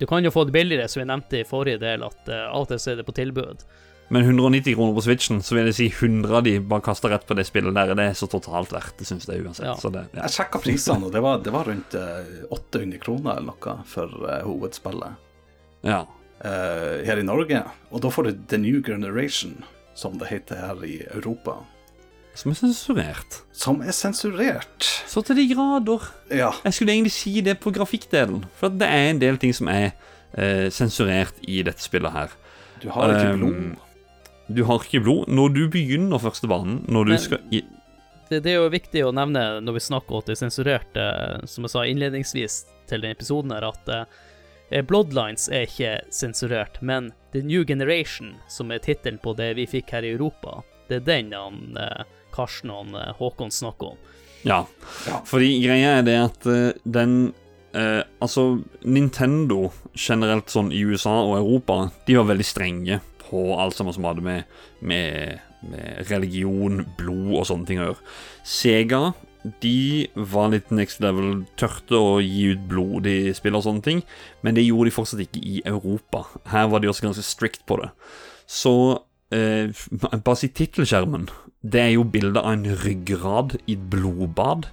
[0.00, 2.62] Du kan jo få det billigere, som vi nevnte i forrige del, at eh, av
[2.62, 3.64] og til er det på tilbud.
[4.08, 7.26] Men 190 kroner på Switchen, så vil jeg si 100 av de bare kaster rett
[7.28, 7.92] på det spillet der.
[7.94, 9.66] Det er så totalt verdt det, syns jeg uansett.
[9.66, 9.74] Ja.
[9.74, 10.22] Så det, ja.
[10.22, 14.08] Jeg sjekka prisene, og det var, det var rundt eh, 800 kroner eller noe for
[14.26, 15.12] eh, hovedspillet
[15.84, 16.06] ja.
[16.44, 17.62] Eh, her i Norge.
[17.90, 19.58] Og da får du The New Generation,
[19.94, 21.58] som det heter her i Europa,
[22.34, 23.40] Som er sensurert.
[23.52, 24.84] som er sensurert.
[25.10, 26.04] Så til de grader.
[26.30, 26.52] Ja.
[26.64, 29.90] Jeg skulle egentlig si det på grafikkdelen, for det er en del ting som er
[30.38, 32.28] uh, sensurert i dette spillet her.
[32.82, 33.76] Du har ikke Um, blod.
[34.56, 35.28] Du har ikke blod.
[35.28, 37.62] Når du begynner første banen, når du Men- skal i,
[38.30, 40.96] Det, det er jo viktig å nevne når vi snakker om at det er sensurert,
[40.96, 44.04] eh, som jeg sa innledningsvis til denne episoden her, at eh,
[44.70, 49.90] Bloodlines er ikke sensurert, men The New Generation, som er tittelen på det vi fikk
[49.96, 50.60] her i Europa,
[50.90, 54.00] det er den han eh, Karsten og han, eh, Håkon snakker om.
[54.46, 54.64] Ja.
[55.28, 57.32] Fordi greia er det at eh, den
[57.76, 63.76] eh, Altså, Nintendo generelt sånn i USA og Europa, de var veldig strenge på alt
[63.78, 65.40] sammen som hadde med, med,
[65.70, 68.08] med religion, blod og sånne ting å gjøre.
[68.46, 69.02] Sega
[69.42, 74.02] de var litt next level, tørte å gi ut blod i spill og sånne ting,
[74.44, 76.26] men det gjorde de fortsatt ikke i Europa.
[76.52, 77.88] Her var de også ganske strict på det.
[78.44, 78.74] Så
[79.32, 79.72] eh,
[80.26, 81.30] bare si tittelskjermen.
[81.60, 84.68] Det er jo bilde av en ryggrad i et blodbad.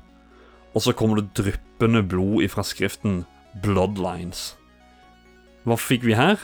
[0.76, 3.24] Og så kommer det dryppende blod ifra skriften
[3.64, 4.52] Bloodlines.
[5.66, 6.38] Hva fikk vi her?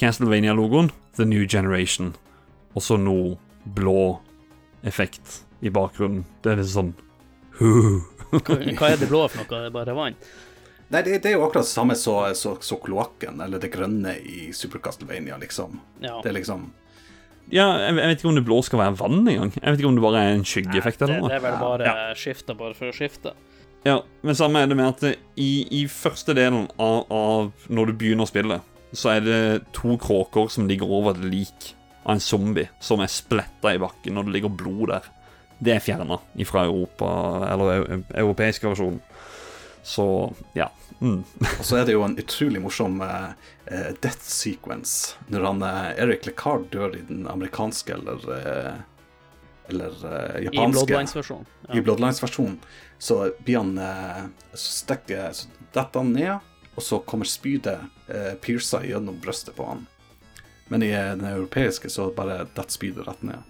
[0.00, 2.14] Castlevania-logoen, The New Generation.
[2.74, 3.36] Og så noe
[3.76, 4.16] blå
[4.86, 6.24] effekt i bakgrunnen.
[6.42, 6.92] Det er litt sånn
[7.60, 9.46] Hva, hva er det blå for noe?
[9.48, 10.16] Det er bare vann?
[10.92, 14.12] Nei, det, det er jo akkurat det samme som så, så kloakken, eller det grønne
[14.22, 15.80] i Super Castlevania, liksom.
[16.02, 16.20] Ja.
[16.22, 16.68] Det er liksom
[17.50, 19.52] Ja, jeg, jeg vet ikke om det blå skal være vann engang.
[19.56, 21.30] Jeg vet ikke om det bare er en skyggeeffekt det, eller noe.
[21.32, 21.96] det er vel bare Ja.
[22.18, 23.34] skifte bare for å skifte.
[23.86, 27.98] Ja, men samme er det med at i, i første delen av, av når du
[28.00, 28.60] begynner å spille,
[28.96, 29.40] så er det
[29.76, 31.72] to kråker som ligger over et lik
[32.04, 35.06] av en zombie som er spletta i bakken, og det ligger blod der.
[35.58, 37.06] Det er fjerna fra Europa,
[37.52, 39.00] eller eu- europeisk versjon.
[39.86, 40.70] Så ja.
[40.98, 41.22] Mm.
[41.58, 43.28] Og så er det jo en utrolig morsom eh,
[43.66, 48.78] eh, death sequence når han uh, Eric LeCard dør i den amerikanske eller uh,
[49.68, 49.92] eller
[50.42, 50.54] japanske.
[50.54, 51.46] I Bloodlines-versjonen.
[51.74, 52.58] I Bloodlines-versjonen
[52.98, 53.72] så blir han
[54.54, 56.38] Så stikker så detter han ned,
[56.74, 59.84] og så kommer spydet uh, pierca gjennom brystet på han.
[60.70, 63.42] Men i den europeiske så bare detter spydet rett ned.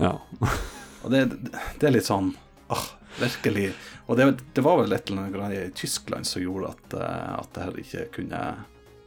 [0.00, 0.16] ja.
[1.02, 1.24] Og det,
[1.78, 2.32] det er litt sånn
[2.68, 2.86] åh,
[3.20, 3.70] virkelig
[4.06, 7.30] Og det, det var vel et eller annet greie i Tyskland som gjorde at, eh,
[7.38, 8.42] at det her ikke kunne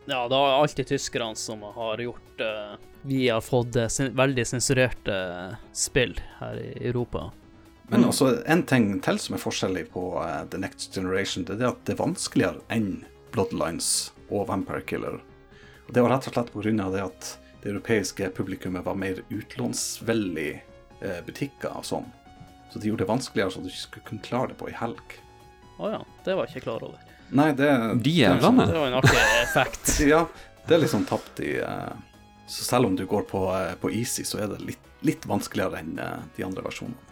[0.07, 4.47] Ja, det er alltid tyskerne som har gjort uh, Vi har fått eh, sen veldig
[4.47, 5.17] sensurerte
[5.73, 7.29] spill her i Europa.
[7.91, 11.73] Men også en ting til som er forskjellig på uh, The Next Generation, det er
[11.73, 15.19] at det er vanskeligere enn Bloodlines og Vampire Killer.
[15.87, 16.89] Og det var rett og slett pga.
[16.93, 17.31] det at
[17.61, 20.61] det europeiske publikummet var mer utlånsvillig
[21.25, 22.07] butikker og sånn.
[22.71, 25.15] Så de gjorde det vanskeligere så du ikke skulle kunne klare det på ei helg.
[25.81, 26.99] Å ja, det var jeg ikke klar over.
[27.31, 28.65] Nei, det De det er jævlene.
[28.67, 29.93] Det var en artig effekt.
[30.13, 30.25] Ja,
[30.67, 31.93] det er liksom tapt i eh,
[32.47, 35.79] Så selv om du går på, eh, på Easy, så er det litt, litt vanskeligere
[35.81, 37.07] enn eh, de andre versjonene.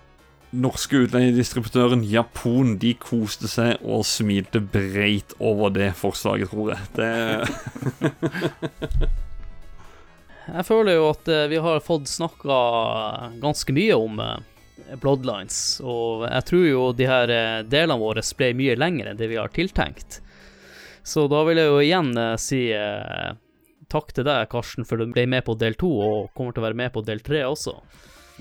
[0.50, 6.82] Norske utleiedistributøren Japon de koste seg og smilte breit over det forslaget, tror jeg.
[6.98, 7.12] Det
[10.56, 12.56] Jeg føler jo at eh, vi har fått snakka
[13.41, 18.54] ganske mye om eh, Bloodlines, og jeg tror jo de her eh, delene våre ble
[18.58, 20.22] mye lengre enn det vi har tiltenkt.
[21.04, 22.60] Så da vil jeg jo igjen si
[23.89, 26.68] takk til deg, Karsten, for du ble med på del to, og kommer til å
[26.68, 27.74] være med på del tre også.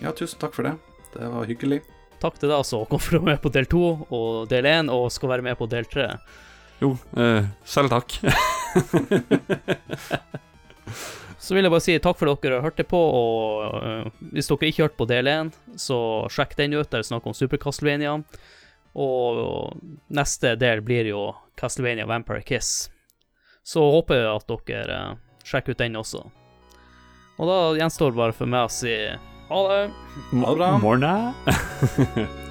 [0.02, 0.74] Ja, tusen takk for det.
[1.14, 1.80] Det var hyggelig.
[2.20, 4.90] Takk til deg også, kom for å være med på del to og del én,
[4.92, 6.10] og skal være med på del tre.
[6.82, 8.08] Jo, eh, selv takk.
[11.38, 14.70] Så vil jeg bare si takk for at dere hørte på, og uh, hvis dere
[14.70, 15.98] ikke hørte på del 1, så
[16.34, 18.16] sjekk den ut, der vi er snakk om Super Castlevania.
[18.98, 19.78] Og
[20.10, 21.28] neste del blir jo
[21.58, 22.88] Castlevania Vampire Kiss.
[23.62, 25.16] Så håper jeg at dere uh,
[25.46, 26.24] sjekker ut den også.
[27.38, 28.96] Og da gjenstår det bare for meg å si
[29.48, 29.80] ha det.
[30.34, 30.74] Ha det bra.
[30.82, 31.14] Morna.